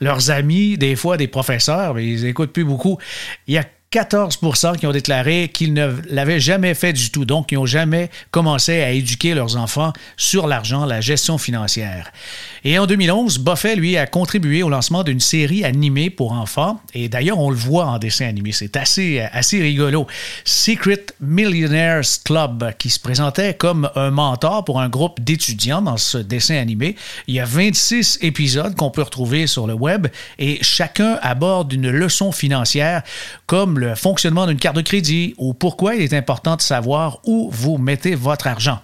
leurs 0.00 0.30
amis, 0.30 0.76
des 0.76 0.96
fois 0.96 1.16
des 1.16 1.28
professeurs, 1.28 1.94
mais 1.94 2.06
ils 2.06 2.24
n'écoutent 2.24 2.52
plus 2.52 2.64
beaucoup. 2.64 2.98
Il 3.46 3.54
y 3.54 3.58
a 3.58 3.64
14% 3.90 4.76
qui 4.76 4.86
ont 4.86 4.92
déclaré 4.92 5.50
qu'ils 5.52 5.72
ne 5.72 5.94
l'avaient 6.10 6.40
jamais 6.40 6.74
fait 6.74 6.92
du 6.92 7.10
tout. 7.10 7.24
Donc, 7.24 7.52
ils 7.52 7.54
n'ont 7.54 7.64
jamais 7.64 8.10
commencé 8.30 8.82
à 8.82 8.90
éduquer 8.90 9.32
leurs 9.32 9.56
enfants 9.56 9.94
sur 10.18 10.46
l'argent, 10.46 10.84
la 10.84 11.00
gestion 11.00 11.38
financière. 11.38 12.12
Et 12.64 12.78
en 12.78 12.86
2011, 12.86 13.38
Buffet, 13.38 13.76
lui, 13.76 13.96
a 13.96 14.06
contribué 14.06 14.62
au 14.62 14.68
lancement 14.68 15.04
d'une 15.04 15.20
série 15.20 15.64
animée 15.64 16.10
pour 16.10 16.32
enfants. 16.32 16.82
Et 16.92 17.08
d'ailleurs, 17.08 17.38
on 17.38 17.48
le 17.48 17.56
voit 17.56 17.86
en 17.86 17.98
dessin 17.98 18.26
animé. 18.26 18.52
C'est 18.52 18.76
assez, 18.76 19.20
assez 19.32 19.58
rigolo. 19.58 20.06
Secret 20.44 21.06
Millionaires 21.20 22.02
Club, 22.24 22.72
qui 22.78 22.90
se 22.90 23.00
présentait 23.00 23.54
comme 23.54 23.88
un 23.94 24.10
mentor 24.10 24.66
pour 24.66 24.80
un 24.80 24.90
groupe 24.90 25.18
d'étudiants 25.20 25.80
dans 25.80 25.96
ce 25.96 26.18
dessin 26.18 26.56
animé. 26.56 26.94
Il 27.26 27.34
y 27.34 27.40
a 27.40 27.46
26 27.46 28.18
épisodes 28.20 28.74
qu'on 28.74 28.90
peut 28.90 29.02
retrouver 29.02 29.46
sur 29.46 29.66
le 29.66 29.72
web 29.72 30.08
et 30.38 30.58
chacun 30.62 31.18
aborde 31.22 31.72
une 31.72 31.90
leçon 31.90 32.32
financière 32.32 33.02
comme 33.46 33.77
le 33.78 33.94
fonctionnement 33.94 34.46
d'une 34.46 34.58
carte 34.58 34.76
de 34.76 34.82
crédit 34.82 35.34
ou 35.38 35.54
pourquoi 35.54 35.94
il 35.94 36.02
est 36.02 36.12
important 36.12 36.56
de 36.56 36.60
savoir 36.60 37.20
où 37.24 37.48
vous 37.52 37.78
mettez 37.78 38.14
votre 38.14 38.46
argent. 38.46 38.80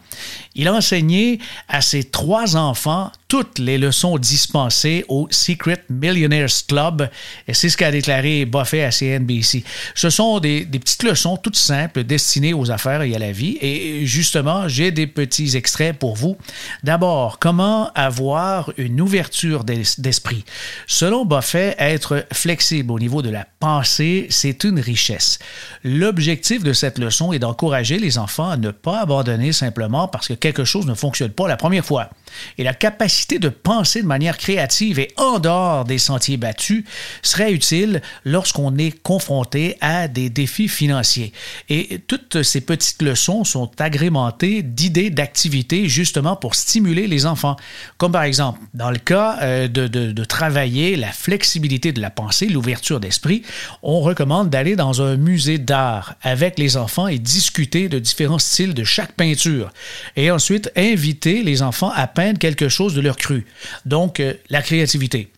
Il 0.55 0.69
a 0.69 0.75
enseigné 0.75 1.41
à 1.69 1.81
ses 1.81 2.05
trois 2.05 2.57
enfants 2.57 3.11
toutes 3.35 3.59
les 3.59 3.79
leçons 3.79 4.17
dispensées 4.17 5.05
au 5.09 5.27
Secret 5.29 5.83
Millionaires 5.91 6.47
Club, 6.69 7.11
et 7.49 7.53
c'est 7.53 7.69
ce 7.69 7.77
qu'a 7.77 7.91
déclaré 7.91 8.45
Buffet 8.45 8.85
à 8.85 8.93
CNBC. 8.93 9.65
Ce 9.97 10.09
sont 10.09 10.39
des, 10.39 10.65
petites 10.67 11.03
leçons 11.03 11.37
toutes 11.37 11.57
simples 11.57 12.05
destinées 12.05 12.55
aux 12.55 12.71
affaires 12.71 13.03
et 13.03 13.13
à 13.13 13.19
la 13.19 13.33
vie, 13.33 13.59
et 13.61 14.07
justement, 14.07 14.69
j'ai 14.69 14.93
des 14.93 15.09
petits 15.09 15.57
extraits 15.57 15.99
pour 15.99 16.15
vous. 16.15 16.37
D'abord, 16.85 17.41
comment 17.41 17.91
avoir 17.97 18.71
une 18.77 19.01
ouverture 19.01 19.65
d'esprit? 19.65 20.45
Selon 20.87 21.25
Buffet, 21.25 21.75
être 21.81 22.27
flexible 22.33 22.93
au 22.93 23.01
niveau 23.01 23.21
de 23.21 23.31
la 23.31 23.49
pensée, 23.59 24.29
c'est 24.31 24.63
une 24.63 24.79
richesse. 24.79 25.41
L'objectif 25.83 26.63
de 26.63 26.73
cette 26.73 27.01
leçon 27.01 27.33
est 27.33 27.41
d'encourager 27.41 27.99
les 27.99 28.17
enfants 28.17 28.51
à 28.51 28.57
ne 28.57 28.71
pas 28.71 29.01
abandonner 29.01 29.51
simplement 29.51 30.07
parce 30.07 30.29
que 30.29 30.35
quelque 30.35 30.65
chose 30.65 30.87
ne 30.87 30.95
fonctionne 30.95 31.33
pas 31.33 31.49
la 31.49 31.57
première 31.57 31.85
fois. 31.85 32.11
Et 32.59 32.65
la 32.65 32.75
capacité 32.75 33.39
de 33.39 33.49
penser 33.49 34.03
de 34.03 34.07
manière 34.07 34.39
créative 34.39 34.99
et 34.99 35.13
en 35.17 35.39
dehors 35.39 35.85
des 35.85 35.99
sentiers 35.99 36.37
battus 36.37 36.85
serait 37.23 37.53
utile 37.53 38.03
lorsqu'on 38.25 38.77
est 38.77 39.03
confronté 39.03 39.77
à 39.81 40.09
des 40.09 40.31
défis 40.31 40.69
financiers. 40.69 41.33
Et 41.69 42.01
toutes 42.07 42.43
ces 42.43 42.61
petites 42.61 43.03
leçons 43.03 43.45
sont 43.45 43.71
agrémentées 43.79 44.63
d'idées 44.63 45.11
d'activités 45.11 45.89
justement 45.89 46.37
pour 46.37 46.55
stimuler 46.55 47.07
les 47.07 47.27
enfants. 47.27 47.57
Comme 47.99 48.13
par 48.13 48.23
exemple, 48.25 48.61
dans 48.75 48.91
le 48.91 48.99
cas 48.99 49.39
euh, 49.43 49.69
de, 49.69 49.87
de 49.87 50.25
travailler 50.25 50.97
la 50.97 51.13
flexibilité 51.13 51.93
de 51.93 52.01
la 52.01 52.11
pensée, 52.11 52.47
l'ouverture 52.47 53.01
d'esprit, 53.01 53.43
on 53.83 54.01
recommande 54.01 54.51
d'aller 54.51 54.77
dans 54.77 55.03
un 55.03 55.17
musée 55.17 55.59
d'art 55.59 56.17
avec 56.23 56.59
les 56.59 56.77
enfants 56.77 57.09
et 57.09 57.19
discuter 57.19 57.89
de 57.89 57.99
différents 57.99 58.39
styles 58.39 58.75
de 58.75 58.85
chaque 58.85 59.13
peinture. 59.13 59.73
Et 60.17 60.31
ensuite, 60.31 60.71
inviter 60.77 61.43
les 61.43 61.63
enfants 61.63 61.93
à 61.95 62.07
peindre 62.07 62.24
quelque 62.33 62.69
chose 62.69 62.95
de 62.95 63.01
leur 63.01 63.17
cru. 63.17 63.45
Donc, 63.85 64.21
euh, 64.21 64.35
la 64.49 64.63
créativité. 64.63 65.31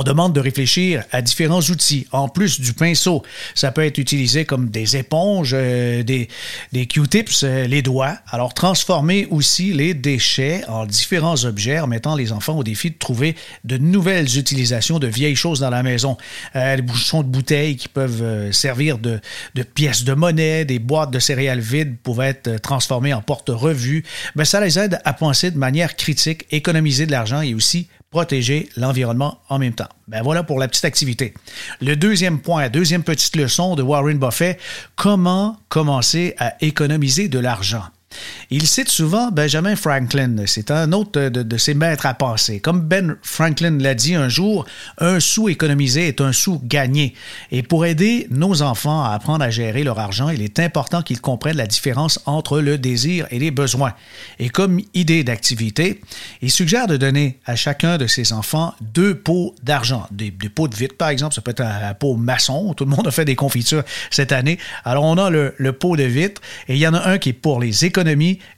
On 0.00 0.04
demande 0.04 0.32
de 0.32 0.38
réfléchir 0.38 1.02
à 1.10 1.22
différents 1.22 1.60
outils. 1.60 2.06
En 2.12 2.28
plus 2.28 2.60
du 2.60 2.72
pinceau, 2.72 3.24
ça 3.56 3.72
peut 3.72 3.84
être 3.84 3.98
utilisé 3.98 4.44
comme 4.44 4.70
des 4.70 4.96
éponges, 4.96 5.50
euh, 5.54 6.04
des, 6.04 6.28
des 6.72 6.86
Q-tips, 6.86 7.42
euh, 7.42 7.66
les 7.66 7.82
doigts. 7.82 8.16
Alors, 8.30 8.54
transformer 8.54 9.26
aussi 9.32 9.72
les 9.72 9.94
déchets 9.94 10.62
en 10.68 10.86
différents 10.86 11.44
objets 11.44 11.80
en 11.80 11.88
mettant 11.88 12.14
les 12.14 12.30
enfants 12.30 12.56
au 12.56 12.62
défi 12.62 12.92
de 12.92 12.96
trouver 12.96 13.34
de 13.64 13.76
nouvelles 13.76 14.38
utilisations 14.38 15.00
de 15.00 15.08
vieilles 15.08 15.34
choses 15.34 15.58
dans 15.58 15.70
la 15.70 15.82
maison. 15.82 16.16
Euh, 16.54 16.76
des 16.76 16.82
bouchons 16.82 17.24
de 17.24 17.28
bouteilles 17.28 17.74
qui 17.74 17.88
peuvent 17.88 18.52
servir 18.52 18.98
de, 18.98 19.18
de, 19.56 19.62
pièces 19.64 20.04
de 20.04 20.14
monnaie, 20.14 20.64
des 20.64 20.78
boîtes 20.78 21.10
de 21.10 21.18
céréales 21.18 21.58
vides 21.58 21.96
pouvaient 22.04 22.28
être 22.28 22.60
transformées 22.60 23.14
en 23.14 23.20
porte-revues. 23.20 24.04
Ben, 24.36 24.44
ça 24.44 24.60
les 24.60 24.78
aide 24.78 25.00
à 25.04 25.12
penser 25.12 25.50
de 25.50 25.58
manière 25.58 25.96
critique, 25.96 26.46
économiser 26.52 27.04
de 27.06 27.10
l'argent 27.10 27.40
et 27.40 27.52
aussi 27.52 27.88
protéger 28.10 28.68
l'environnement 28.76 29.40
en 29.48 29.58
même 29.58 29.74
temps. 29.74 29.88
Ben 30.06 30.22
voilà 30.22 30.42
pour 30.42 30.58
la 30.58 30.68
petite 30.68 30.84
activité. 30.84 31.34
Le 31.80 31.94
deuxième 31.94 32.40
point, 32.40 32.68
deuxième 32.68 33.02
petite 33.02 33.36
leçon 33.36 33.76
de 33.76 33.82
Warren 33.82 34.18
Buffett, 34.18 34.58
comment 34.96 35.58
commencer 35.68 36.34
à 36.38 36.54
économiser 36.62 37.28
de 37.28 37.38
l'argent? 37.38 37.84
Il 38.50 38.66
cite 38.66 38.88
souvent 38.88 39.30
Benjamin 39.30 39.76
Franklin. 39.76 40.34
C'est 40.46 40.70
un 40.70 40.92
autre 40.92 41.28
de, 41.28 41.58
ses 41.58 41.74
maîtres 41.74 42.06
à 42.06 42.14
passer. 42.14 42.60
Comme 42.60 42.80
Ben 42.80 43.16
Franklin 43.22 43.76
l'a 43.78 43.94
dit 43.94 44.14
un 44.14 44.28
jour, 44.28 44.64
un 44.98 45.20
sou 45.20 45.48
économisé 45.48 46.08
est 46.08 46.20
un 46.20 46.32
sou 46.32 46.60
gagné. 46.64 47.14
Et 47.52 47.62
pour 47.62 47.84
aider 47.84 48.26
nos 48.30 48.62
enfants 48.62 49.04
à 49.04 49.10
apprendre 49.10 49.44
à 49.44 49.50
gérer 49.50 49.84
leur 49.84 49.98
argent, 49.98 50.30
il 50.30 50.42
est 50.42 50.60
important 50.60 51.02
qu'ils 51.02 51.20
comprennent 51.20 51.58
la 51.58 51.66
différence 51.66 52.20
entre 52.24 52.60
le 52.60 52.78
désir 52.78 53.26
et 53.30 53.38
les 53.38 53.50
besoins. 53.50 53.92
Et 54.38 54.48
comme 54.48 54.80
idée 54.94 55.24
d'activité, 55.24 56.00
il 56.40 56.50
suggère 56.50 56.86
de 56.86 56.96
donner 56.96 57.38
à 57.44 57.54
chacun 57.54 57.98
de 57.98 58.06
ses 58.06 58.32
enfants 58.32 58.74
deux 58.80 59.14
pots 59.14 59.54
d'argent. 59.62 60.06
Des, 60.10 60.30
pots 60.30 60.68
de 60.68 60.74
vitre, 60.74 60.96
par 60.96 61.10
exemple, 61.10 61.34
ça 61.34 61.42
peut 61.42 61.50
être 61.50 61.60
un, 61.60 61.92
pot 61.94 62.16
maçon. 62.16 62.72
Tout 62.74 62.84
le 62.84 62.90
monde 62.90 63.06
a 63.06 63.10
fait 63.10 63.26
des 63.26 63.36
confitures 63.36 63.82
cette 64.10 64.32
année. 64.32 64.58
Alors, 64.84 65.04
on 65.04 65.18
a 65.18 65.28
le, 65.28 65.54
le 65.58 65.72
pot 65.72 65.96
de 65.96 66.04
vitre 66.04 66.40
et 66.68 66.74
il 66.74 66.78
y 66.78 66.86
en 66.86 66.94
a 66.94 67.08
un 67.08 67.18
qui 67.18 67.30
est 67.30 67.32
pour 67.34 67.60
les 67.60 67.84
économies 67.84 67.97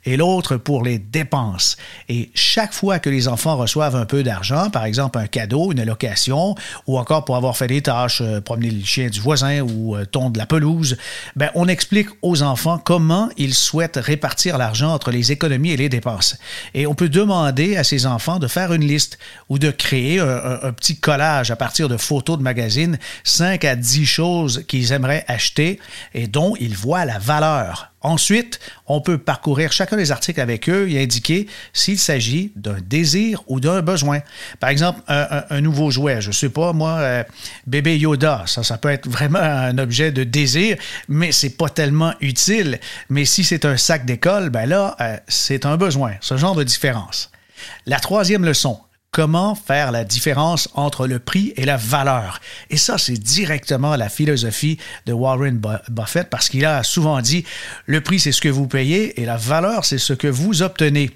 et 0.05 0.17
l'autre 0.17 0.57
pour 0.57 0.83
les 0.83 0.99
dépenses. 0.99 1.77
Et 2.09 2.29
chaque 2.35 2.73
fois 2.73 2.99
que 2.99 3.09
les 3.09 3.27
enfants 3.27 3.57
reçoivent 3.57 3.95
un 3.95 4.05
peu 4.05 4.23
d'argent, 4.23 4.69
par 4.69 4.85
exemple 4.85 5.17
un 5.17 5.27
cadeau, 5.27 5.71
une 5.71 5.79
allocation, 5.79 6.55
ou 6.87 6.97
encore 6.97 7.25
pour 7.25 7.35
avoir 7.35 7.57
fait 7.57 7.67
des 7.67 7.81
tâches, 7.81 8.21
euh, 8.21 8.41
promener 8.41 8.69
le 8.69 8.83
chien 8.83 9.09
du 9.09 9.19
voisin 9.19 9.61
ou 9.61 9.95
euh, 9.95 10.05
tondre 10.05 10.37
la 10.37 10.45
pelouse, 10.45 10.97
ben, 11.35 11.49
on 11.55 11.67
explique 11.67 12.07
aux 12.21 12.43
enfants 12.43 12.77
comment 12.77 13.29
ils 13.37 13.53
souhaitent 13.53 13.99
répartir 14.01 14.57
l'argent 14.57 14.93
entre 14.93 15.11
les 15.11 15.31
économies 15.31 15.71
et 15.71 15.77
les 15.77 15.89
dépenses. 15.89 16.37
Et 16.73 16.85
on 16.85 16.93
peut 16.93 17.09
demander 17.09 17.77
à 17.77 17.83
ces 17.83 18.05
enfants 18.05 18.39
de 18.39 18.47
faire 18.47 18.73
une 18.73 18.85
liste 18.85 19.17
ou 19.49 19.59
de 19.59 19.71
créer 19.71 20.19
un, 20.19 20.59
un 20.63 20.73
petit 20.73 20.97
collage 20.97 21.51
à 21.51 21.55
partir 21.55 21.89
de 21.89 21.97
photos 21.97 22.37
de 22.37 22.43
magazines, 22.43 22.99
5 23.23 23.65
à 23.65 23.75
10 23.75 24.05
choses 24.05 24.63
qu'ils 24.67 24.91
aimeraient 24.91 25.25
acheter 25.27 25.79
et 26.13 26.27
dont 26.27 26.55
ils 26.59 26.75
voient 26.75 27.05
la 27.05 27.19
valeur 27.19 27.90
Ensuite, 28.03 28.59
on 28.87 28.99
peut 28.99 29.19
parcourir 29.19 29.71
chacun 29.71 29.95
des 29.95 30.11
articles 30.11 30.41
avec 30.41 30.67
eux 30.69 30.89
et 30.89 31.01
indiquer 31.01 31.47
s'il 31.71 31.99
s'agit 31.99 32.51
d'un 32.55 32.77
désir 32.81 33.43
ou 33.47 33.59
d'un 33.59 33.81
besoin. 33.81 34.21
Par 34.59 34.71
exemple, 34.71 35.01
un, 35.07 35.61
nouveau 35.61 35.91
jouet, 35.91 36.19
je 36.19 36.29
ne 36.29 36.33
sais 36.33 36.49
pas, 36.49 36.73
moi, 36.73 36.97
euh, 36.99 37.23
bébé 37.67 37.97
Yoda, 37.97 38.45
ça, 38.47 38.77
peut 38.77 38.89
être 38.89 39.07
vraiment 39.07 39.39
un 39.39 39.77
objet 39.77 40.11
de 40.11 40.23
désir, 40.23 40.77
mais 41.07 41.31
c'est 41.31 41.51
pas 41.51 41.69
tellement 41.69 42.13
utile. 42.21 42.79
Mais 43.09 43.25
si 43.25 43.43
c'est 43.43 43.65
un 43.65 43.77
sac 43.77 44.05
d'école, 44.05 44.49
ben 44.49 44.65
là, 44.65 44.95
euh, 44.99 45.17
c'est 45.27 45.65
un 45.65 45.77
besoin, 45.77 46.13
ce 46.21 46.37
genre 46.37 46.55
de 46.55 46.63
différence. 46.63 47.29
La 47.85 47.99
troisième 47.99 48.45
leçon, 48.45 48.79
comment 49.11 49.55
faire 49.55 49.91
la 49.91 50.05
différence 50.05 50.69
entre 50.73 51.05
le 51.05 51.19
prix 51.19 51.53
et 51.57 51.65
la 51.65 51.75
valeur. 51.75 52.39
Et 52.69 52.77
ça, 52.77 52.97
c'est 52.97 53.17
directement 53.17 53.97
la 53.97 54.07
philosophie 54.07 54.77
de 55.05 55.11
Warren 55.11 55.61
Buffett 55.89 56.29
parce 56.29 56.47
qu'il 56.47 56.65
a 56.65 56.81
souvent 56.83 57.19
dit, 57.19 57.43
le 57.87 57.99
prix, 57.99 58.19
c'est 58.19 58.31
ce 58.31 58.39
que 58.39 58.47
vous 58.47 58.67
payez 58.67 59.21
et 59.21 59.25
la 59.25 59.35
valeur, 59.35 59.83
c'est 59.83 59.97
ce 59.97 60.13
que 60.13 60.29
vous 60.29 60.61
obtenez. 60.61 61.11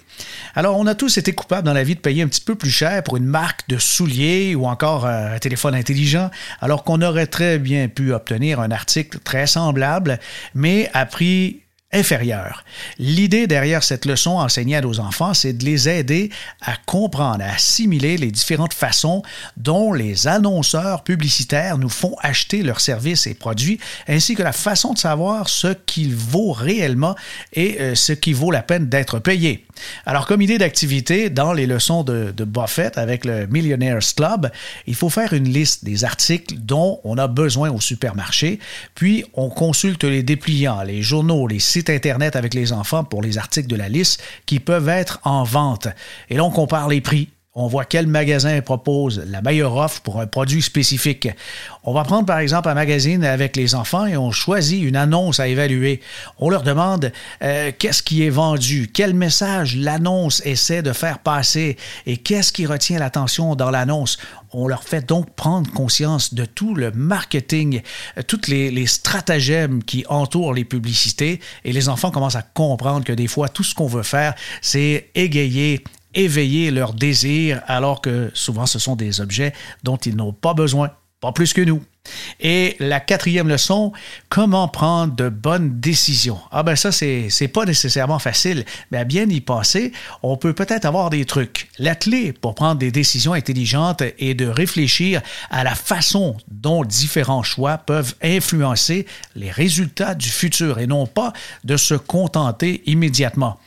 Alors, 0.55 0.77
on 0.77 0.87
a 0.87 0.95
tous 0.95 1.17
été 1.17 1.33
coupables 1.33 1.65
dans 1.65 1.73
la 1.73 1.83
vie 1.83 1.95
de 1.95 2.01
payer 2.01 2.21
un 2.21 2.27
petit 2.27 2.41
peu 2.41 2.55
plus 2.55 2.69
cher 2.69 3.01
pour 3.01 3.15
une 3.15 3.25
marque 3.25 3.67
de 3.69 3.77
souliers 3.77 4.55
ou 4.55 4.65
encore 4.65 5.05
un 5.05 5.39
téléphone 5.39 5.73
intelligent, 5.73 6.29
alors 6.59 6.83
qu'on 6.83 7.01
aurait 7.01 7.27
très 7.27 7.59
bien 7.59 7.87
pu 7.87 8.11
obtenir 8.11 8.59
un 8.59 8.71
article 8.71 9.19
très 9.19 9.47
semblable, 9.47 10.19
mais 10.53 10.89
à 10.93 11.05
prix 11.05 11.61
L'idée 12.99 13.47
derrière 13.47 13.83
cette 13.83 14.05
leçon 14.05 14.31
enseignée 14.31 14.75
à 14.75 14.81
nos 14.81 14.99
enfants, 14.99 15.33
c'est 15.33 15.53
de 15.53 15.65
les 15.65 15.87
aider 15.87 16.29
à 16.61 16.75
comprendre, 16.85 17.43
à 17.43 17.53
assimiler 17.53 18.17
les 18.17 18.31
différentes 18.31 18.73
façons 18.73 19.23
dont 19.57 19.93
les 19.93 20.27
annonceurs 20.27 21.03
publicitaires 21.03 21.77
nous 21.77 21.89
font 21.89 22.15
acheter 22.21 22.63
leurs 22.63 22.81
services 22.81 23.27
et 23.27 23.33
produits, 23.33 23.79
ainsi 24.07 24.35
que 24.35 24.43
la 24.43 24.51
façon 24.51 24.93
de 24.93 24.99
savoir 24.99 25.49
ce 25.49 25.67
qu'il 25.85 26.15
vaut 26.15 26.51
réellement 26.51 27.15
et 27.53 27.79
euh, 27.79 27.95
ce 27.95 28.13
qui 28.13 28.33
vaut 28.33 28.51
la 28.51 28.61
peine 28.61 28.87
d'être 28.87 29.19
payé. 29.19 29.65
Alors, 30.05 30.27
comme 30.27 30.41
idée 30.41 30.57
d'activité, 30.57 31.29
dans 31.29 31.53
les 31.53 31.65
leçons 31.65 32.03
de, 32.03 32.33
Buffett 32.45 32.97
avec 32.97 33.25
le 33.25 33.47
Millionaires 33.47 33.99
Club, 34.15 34.51
il 34.87 34.95
faut 34.95 35.09
faire 35.09 35.33
une 35.33 35.49
liste 35.49 35.83
des 35.83 36.03
articles 36.03 36.55
dont 36.55 36.99
on 37.03 37.17
a 37.17 37.27
besoin 37.27 37.71
au 37.71 37.81
supermarché, 37.81 38.59
puis 38.93 39.25
on 39.33 39.49
consulte 39.49 40.03
les 40.03 40.23
dépliants, 40.23 40.81
les 40.83 41.01
journaux, 41.01 41.47
les 41.47 41.59
sites 41.59 41.89
Internet 41.89 42.35
avec 42.35 42.53
les 42.53 42.71
enfants 42.71 43.03
pour 43.03 43.21
les 43.21 43.37
articles 43.37 43.67
de 43.67 43.75
la 43.75 43.89
liste 43.89 44.21
qui 44.45 44.59
peuvent 44.59 44.89
être 44.89 45.19
en 45.23 45.43
vente. 45.43 45.87
Et 46.29 46.35
là, 46.35 46.43
on 46.43 46.51
compare 46.51 46.87
les 46.87 47.01
prix 47.01 47.29
on 47.57 47.67
voit 47.67 47.85
quel 47.85 48.05
magasin 48.05 48.59
propose 48.59 49.23
la 49.27 49.41
meilleure 49.41 49.77
offre 49.77 50.01
pour 50.01 50.19
un 50.19 50.27
produit 50.27 50.61
spécifique. 50.61 51.29
On 51.85 51.93
va 51.93 52.03
prendre 52.03 52.25
par 52.25 52.39
exemple 52.39 52.67
un 52.67 52.73
magazine 52.73 53.23
avec 53.23 53.55
les 53.55 53.75
enfants 53.75 54.05
et 54.05 54.17
on 54.17 54.31
choisit 54.31 54.83
une 54.83 54.97
annonce 54.97 55.39
à 55.39 55.47
évaluer. 55.47 56.01
On 56.37 56.49
leur 56.49 56.63
demande 56.63 57.13
euh, 57.41 57.71
qu'est-ce 57.77 58.03
qui 58.03 58.23
est 58.23 58.29
vendu, 58.29 58.89
quel 58.93 59.13
message 59.13 59.77
l'annonce 59.77 60.41
essaie 60.45 60.81
de 60.81 60.91
faire 60.91 61.19
passer? 61.19 61.77
Et 62.05 62.17
qu'est-ce 62.17 62.51
qui 62.51 62.65
retient 62.65 62.99
l'attention 62.99 63.55
dans 63.55 63.71
l'annonce? 63.71 64.17
On 64.51 64.67
leur 64.67 64.83
fait 64.83 65.07
donc 65.07 65.33
prendre 65.35 65.71
conscience 65.71 66.33
de 66.33 66.43
tout 66.43 66.75
le 66.75 66.91
marketing, 66.91 67.81
euh, 68.17 68.21
toutes 68.21 68.49
les, 68.49 68.69
les 68.69 68.85
stratagèmes 68.85 69.81
qui 69.81 70.03
entourent 70.09 70.53
les 70.53 70.65
publicités 70.65 71.39
et 71.63 71.71
les 71.71 71.87
enfants 71.87 72.11
commencent 72.11 72.35
à 72.35 72.41
comprendre 72.41 73.05
que 73.05 73.13
des 73.13 73.27
fois, 73.27 73.47
tout 73.47 73.63
ce 73.63 73.73
qu'on 73.73 73.87
veut 73.87 74.03
faire, 74.03 74.33
c'est 74.61 75.09
égayer 75.15 75.81
éveiller 76.15 76.71
leurs 76.71 76.93
désirs 76.93 77.61
alors 77.67 78.01
que 78.01 78.31
souvent 78.33 78.65
ce 78.65 78.79
sont 78.79 78.95
des 78.95 79.21
objets 79.21 79.53
dont 79.83 79.97
ils 79.97 80.15
n'ont 80.15 80.33
pas 80.33 80.53
besoin, 80.53 80.91
pas 81.21 81.31
plus 81.31 81.53
que 81.53 81.61
nous. 81.61 81.83
Et 82.39 82.75
la 82.79 82.99
quatrième 82.99 83.47
leçon, 83.47 83.91
comment 84.29 84.67
prendre 84.67 85.15
de 85.15 85.29
bonnes 85.29 85.79
décisions. 85.79 86.39
Ah 86.51 86.63
ben 86.63 86.75
ça, 86.75 86.91
c'est, 86.91 87.27
c'est 87.29 87.47
pas 87.47 87.65
nécessairement 87.65 88.19
facile, 88.19 88.65
mais 88.91 88.97
à 88.97 89.03
bien 89.03 89.27
y 89.29 89.41
passer, 89.41 89.91
on 90.23 90.37
peut 90.37 90.53
peut-être 90.53 90.85
avoir 90.85 91.09
des 91.09 91.25
trucs. 91.25 91.69
La 91.79 91.95
clé 91.95 92.33
pour 92.33 92.55
prendre 92.55 92.79
des 92.79 92.91
décisions 92.91 93.33
intelligentes 93.33 94.01
est 94.01 94.33
de 94.33 94.47
réfléchir 94.47 95.21
à 95.49 95.63
la 95.63 95.75
façon 95.75 96.37
dont 96.49 96.83
différents 96.83 97.43
choix 97.43 97.77
peuvent 97.77 98.15
influencer 98.21 99.05
les 99.35 99.51
résultats 99.51 100.15
du 100.15 100.29
futur 100.29 100.79
et 100.79 100.87
non 100.87 101.07
pas 101.07 101.33
de 101.63 101.77
se 101.77 101.95
contenter 101.95 102.81
immédiatement. 102.85 103.59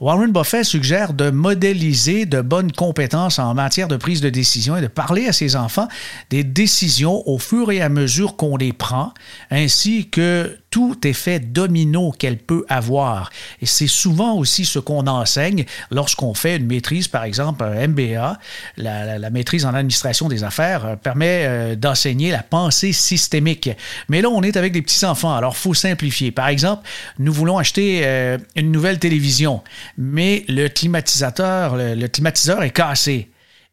Warren 0.00 0.30
Buffett 0.30 0.64
suggère 0.64 1.12
de 1.12 1.30
modéliser 1.30 2.24
de 2.24 2.40
bonnes 2.40 2.70
compétences 2.70 3.40
en 3.40 3.52
matière 3.54 3.88
de 3.88 3.96
prise 3.96 4.20
de 4.20 4.30
décision 4.30 4.76
et 4.76 4.80
de 4.80 4.86
parler 4.86 5.26
à 5.26 5.32
ses 5.32 5.56
enfants 5.56 5.88
des 6.30 6.44
décisions 6.44 7.28
au 7.28 7.38
fur 7.38 7.72
et 7.72 7.77
à 7.82 7.88
mesure 7.88 8.36
qu'on 8.36 8.56
les 8.56 8.72
prend, 8.72 9.12
ainsi 9.50 10.08
que 10.08 10.58
tout 10.70 11.06
effet 11.06 11.40
domino 11.40 12.12
qu'elle 12.12 12.38
peut 12.38 12.64
avoir. 12.68 13.30
Et 13.62 13.66
c'est 13.66 13.86
souvent 13.86 14.34
aussi 14.34 14.64
ce 14.64 14.78
qu'on 14.78 15.06
enseigne 15.06 15.64
lorsqu'on 15.90 16.34
fait 16.34 16.56
une 16.56 16.66
maîtrise, 16.66 17.08
par 17.08 17.24
exemple, 17.24 17.64
un 17.64 17.88
MBA. 17.88 18.38
La, 18.76 19.30
maîtrise 19.30 19.64
en 19.64 19.74
administration 19.74 20.28
des 20.28 20.44
affaires 20.44 20.86
euh, 20.86 20.96
permet 20.96 21.44
euh, 21.46 21.76
d'enseigner 21.76 22.30
la 22.30 22.42
pensée 22.42 22.92
systémique. 22.92 23.70
Mais 24.08 24.22
là, 24.22 24.30
on 24.30 24.42
est 24.42 24.56
avec 24.56 24.72
des 24.72 24.82
petits-enfants, 24.82 25.34
alors 25.34 25.54
il 25.54 25.60
faut 25.60 25.74
simplifier. 25.74 26.30
Par 26.32 26.48
exemple, 26.48 26.88
nous 27.18 27.32
voulons 27.32 27.58
acheter 27.58 28.02
euh, 28.04 28.38
une 28.56 28.72
nouvelle 28.72 28.98
télévision, 28.98 29.62
mais 29.96 30.44
le 30.48 30.68
climatisateur, 30.68 31.76
le 31.76 32.06
climatiseur 32.06 32.62
est 32.62 32.70
cassé 32.70 33.28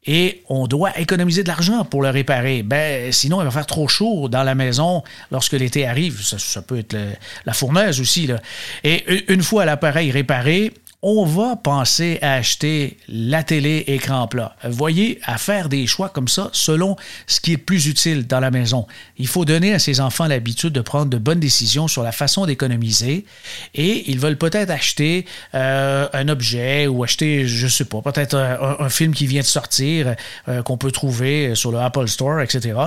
et 0.07 0.43
on 0.49 0.67
doit 0.67 0.97
économiser 0.99 1.43
de 1.43 1.47
l'argent 1.47 1.83
pour 1.83 2.01
le 2.01 2.09
réparer. 2.09 2.63
Ben, 2.63 3.11
sinon, 3.11 3.41
il 3.41 3.45
va 3.45 3.51
faire 3.51 3.65
trop 3.65 3.87
chaud 3.87 4.29
dans 4.29 4.43
la 4.43 4.55
maison 4.55 5.03
lorsque 5.31 5.53
l'été 5.53 5.87
arrive. 5.87 6.21
Ça, 6.21 6.61
peut 6.61 6.79
être 6.79 6.95
la 7.45 7.53
fournaise 7.53 7.99
aussi. 7.99 8.27
Là. 8.27 8.39
Et 8.83 9.31
une 9.33 9.41
fois 9.41 9.65
l'appareil 9.65 10.11
réparé, 10.11 10.73
on 11.07 11.23
va 11.23 11.55
penser 11.55 12.17
à 12.23 12.33
acheter 12.33 12.97
la 13.07 13.43
télé 13.43 13.83
écran 13.85 14.27
plat. 14.27 14.55
Voyez, 14.63 15.19
à 15.23 15.37
faire 15.37 15.69
des 15.69 15.85
choix 15.85 16.09
comme 16.09 16.27
ça 16.27 16.49
selon 16.51 16.95
ce 17.27 17.39
qui 17.39 17.53
est 17.53 17.57
plus 17.57 17.85
utile 17.85 18.25
dans 18.25 18.39
la 18.39 18.49
maison. 18.49 18.87
Il 19.19 19.27
faut 19.27 19.45
donner 19.45 19.71
à 19.71 19.77
ses 19.77 20.01
enfants 20.01 20.25
l'habitude 20.25 20.73
de 20.73 20.81
prendre 20.81 21.11
de 21.11 21.19
bonnes 21.19 21.39
décisions 21.39 21.87
sur 21.87 22.01
la 22.01 22.11
façon 22.11 22.47
d'économiser 22.47 23.25
et 23.75 24.09
ils 24.09 24.19
veulent 24.19 24.39
peut-être 24.39 24.71
acheter 24.71 25.27
euh, 25.53 26.07
un 26.11 26.27
objet 26.27 26.87
ou 26.87 27.03
acheter, 27.03 27.45
je 27.45 27.67
sais 27.67 27.85
pas, 27.85 28.01
peut-être 28.01 28.35
un, 28.35 28.89
film 28.89 29.13
qui 29.13 29.27
vient 29.27 29.41
de 29.41 29.45
sortir 29.45 30.15
euh, 30.47 30.63
qu'on 30.63 30.77
peut 30.77 30.91
trouver 30.91 31.53
sur 31.53 31.71
le 31.71 31.77
Apple 31.77 32.07
Store, 32.07 32.41
etc., 32.41 32.79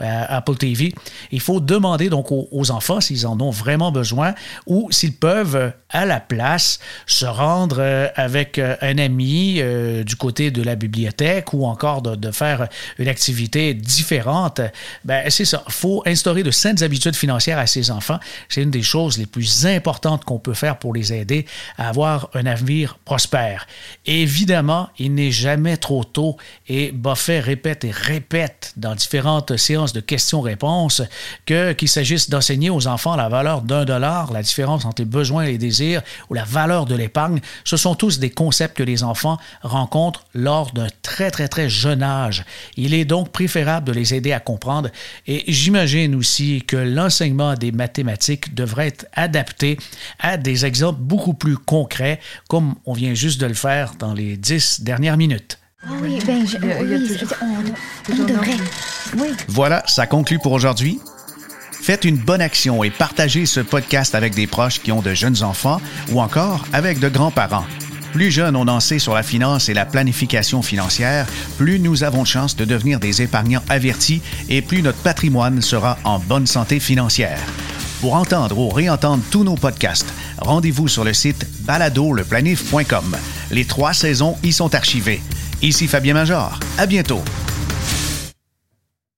Apple 0.00 0.56
TV. 0.56 0.92
Il 1.30 1.40
faut 1.40 1.60
demander 1.60 2.08
donc 2.08 2.32
aux 2.32 2.70
enfants 2.72 3.00
s'ils 3.00 3.28
en 3.28 3.40
ont 3.40 3.50
vraiment 3.50 3.92
besoin 3.92 4.34
ou 4.66 4.88
s'ils 4.90 5.14
peuvent 5.14 5.72
à 5.90 6.06
la 6.06 6.20
place 6.20 6.78
se 7.06 7.26
rendre 7.26 7.76
euh, 7.80 8.08
avec 8.14 8.58
euh, 8.58 8.76
un 8.80 8.98
ami 8.98 9.56
euh, 9.58 10.04
du 10.04 10.16
côté 10.16 10.50
de 10.50 10.62
la 10.62 10.76
bibliothèque 10.76 11.52
ou 11.52 11.66
encore 11.66 12.02
de, 12.02 12.30
faire 12.30 12.68
une 12.98 13.08
activité 13.08 13.74
différente, 13.74 14.60
ben, 15.04 15.28
c'est 15.30 15.44
ça. 15.44 15.64
Il 15.66 15.72
faut 15.72 16.02
instaurer 16.06 16.42
de 16.44 16.50
saines 16.52 16.82
habitudes 16.82 17.16
financières 17.16 17.58
à 17.58 17.66
ses 17.66 17.90
enfants. 17.90 18.20
C'est 18.48 18.62
une 18.62 18.70
des 18.70 18.82
choses 18.82 19.18
les 19.18 19.26
plus 19.26 19.66
importantes 19.66 20.24
qu'on 20.24 20.38
peut 20.38 20.54
faire 20.54 20.78
pour 20.78 20.94
les 20.94 21.12
aider 21.12 21.44
à 21.76 21.88
avoir 21.88 22.30
un 22.34 22.46
avenir 22.46 22.98
prospère. 23.04 23.66
évidemment, 24.06 24.88
il 24.98 25.14
n'est 25.14 25.32
jamais 25.32 25.76
trop 25.76 26.04
tôt 26.04 26.36
et 26.68 26.92
Buffet 26.92 27.40
répète 27.40 27.84
et 27.84 27.90
répète 27.90 28.72
dans 28.76 28.94
différentes 28.94 29.56
séances 29.56 29.92
de 29.92 30.00
questions-réponses 30.00 31.02
que 31.46 31.72
qu'il 31.72 31.88
s'agisse 31.88 32.30
d'enseigner 32.30 32.70
aux 32.70 32.86
enfants 32.86 33.16
la 33.16 33.28
valeur 33.28 33.62
d'un 33.62 33.84
dollar, 33.84 34.32
la 34.32 34.42
différence 34.42 34.84
entre 34.84 35.02
les 35.02 35.06
besoins 35.06 35.44
et 35.44 35.52
les 35.52 35.58
désirs 35.58 35.79
plaisir 35.80 36.02
ou 36.28 36.34
la 36.34 36.44
valeur 36.44 36.84
de 36.86 36.94
l'épargne, 36.94 37.40
ce 37.64 37.76
sont 37.76 37.94
tous 37.94 38.18
des 38.18 38.30
concepts 38.30 38.76
que 38.76 38.82
les 38.82 39.02
enfants 39.02 39.38
rencontrent 39.62 40.24
lors 40.34 40.72
d'un 40.72 40.88
très 41.02 41.30
très 41.30 41.48
très 41.48 41.68
jeune 41.68 42.02
âge. 42.02 42.44
Il 42.76 42.94
est 42.94 43.04
donc 43.04 43.30
préférable 43.30 43.86
de 43.86 43.92
les 43.92 44.14
aider 44.14 44.32
à 44.32 44.40
comprendre 44.40 44.90
et 45.26 45.44
j'imagine 45.48 46.14
aussi 46.14 46.62
que 46.66 46.76
l'enseignement 46.76 47.54
des 47.54 47.72
mathématiques 47.72 48.54
devrait 48.54 48.88
être 48.88 49.06
adapté 49.14 49.78
à 50.18 50.36
des 50.36 50.66
exemples 50.66 51.00
beaucoup 51.00 51.34
plus 51.34 51.56
concrets 51.56 52.20
comme 52.48 52.74
on 52.84 52.92
vient 52.92 53.14
juste 53.14 53.40
de 53.40 53.46
le 53.46 53.54
faire 53.54 53.94
dans 53.98 54.12
les 54.12 54.36
dix 54.36 54.82
dernières 54.82 55.16
minutes. 55.16 55.58
Ah 55.82 55.92
oui, 56.02 56.18
ben, 56.26 56.46
je, 56.46 56.58
oui, 56.58 57.18
on, 57.40 58.12
on 58.12 58.24
devrait. 58.26 58.56
Oui. 59.16 59.28
Voilà, 59.48 59.82
ça 59.86 60.06
conclut 60.06 60.38
pour 60.38 60.52
aujourd'hui. 60.52 61.00
Faites 61.80 62.04
une 62.04 62.16
bonne 62.16 62.42
action 62.42 62.84
et 62.84 62.90
partagez 62.90 63.46
ce 63.46 63.60
podcast 63.60 64.14
avec 64.14 64.34
des 64.34 64.46
proches 64.46 64.80
qui 64.80 64.92
ont 64.92 65.00
de 65.00 65.14
jeunes 65.14 65.42
enfants 65.42 65.80
ou 66.12 66.20
encore 66.20 66.64
avec 66.72 67.00
de 67.00 67.08
grands-parents. 67.08 67.64
Plus 68.12 68.30
jeunes 68.30 68.56
on 68.56 68.68
en 68.68 68.80
sait 68.80 68.98
sur 68.98 69.14
la 69.14 69.22
finance 69.22 69.68
et 69.68 69.74
la 69.74 69.86
planification 69.86 70.62
financière, 70.62 71.26
plus 71.56 71.78
nous 71.78 72.04
avons 72.04 72.22
de 72.22 72.28
chances 72.28 72.56
de 72.56 72.64
devenir 72.64 73.00
des 73.00 73.22
épargnants 73.22 73.62
avertis 73.68 74.20
et 74.48 74.62
plus 74.62 74.82
notre 74.82 74.98
patrimoine 74.98 75.62
sera 75.62 75.98
en 76.04 76.18
bonne 76.18 76.46
santé 76.46 76.80
financière. 76.80 77.38
Pour 78.00 78.14
entendre 78.14 78.58
ou 78.58 78.68
réentendre 78.68 79.22
tous 79.30 79.44
nos 79.44 79.56
podcasts, 79.56 80.12
rendez-vous 80.38 80.88
sur 80.88 81.04
le 81.04 81.12
site 81.12 81.46
baladoleplanif.com. 81.60 83.16
Les 83.50 83.64
trois 83.64 83.92
saisons 83.92 84.36
y 84.42 84.52
sont 84.52 84.74
archivées. 84.74 85.22
Ici 85.62 85.86
Fabien 85.86 86.14
Major. 86.14 86.58
À 86.78 86.86
bientôt. 86.86 87.22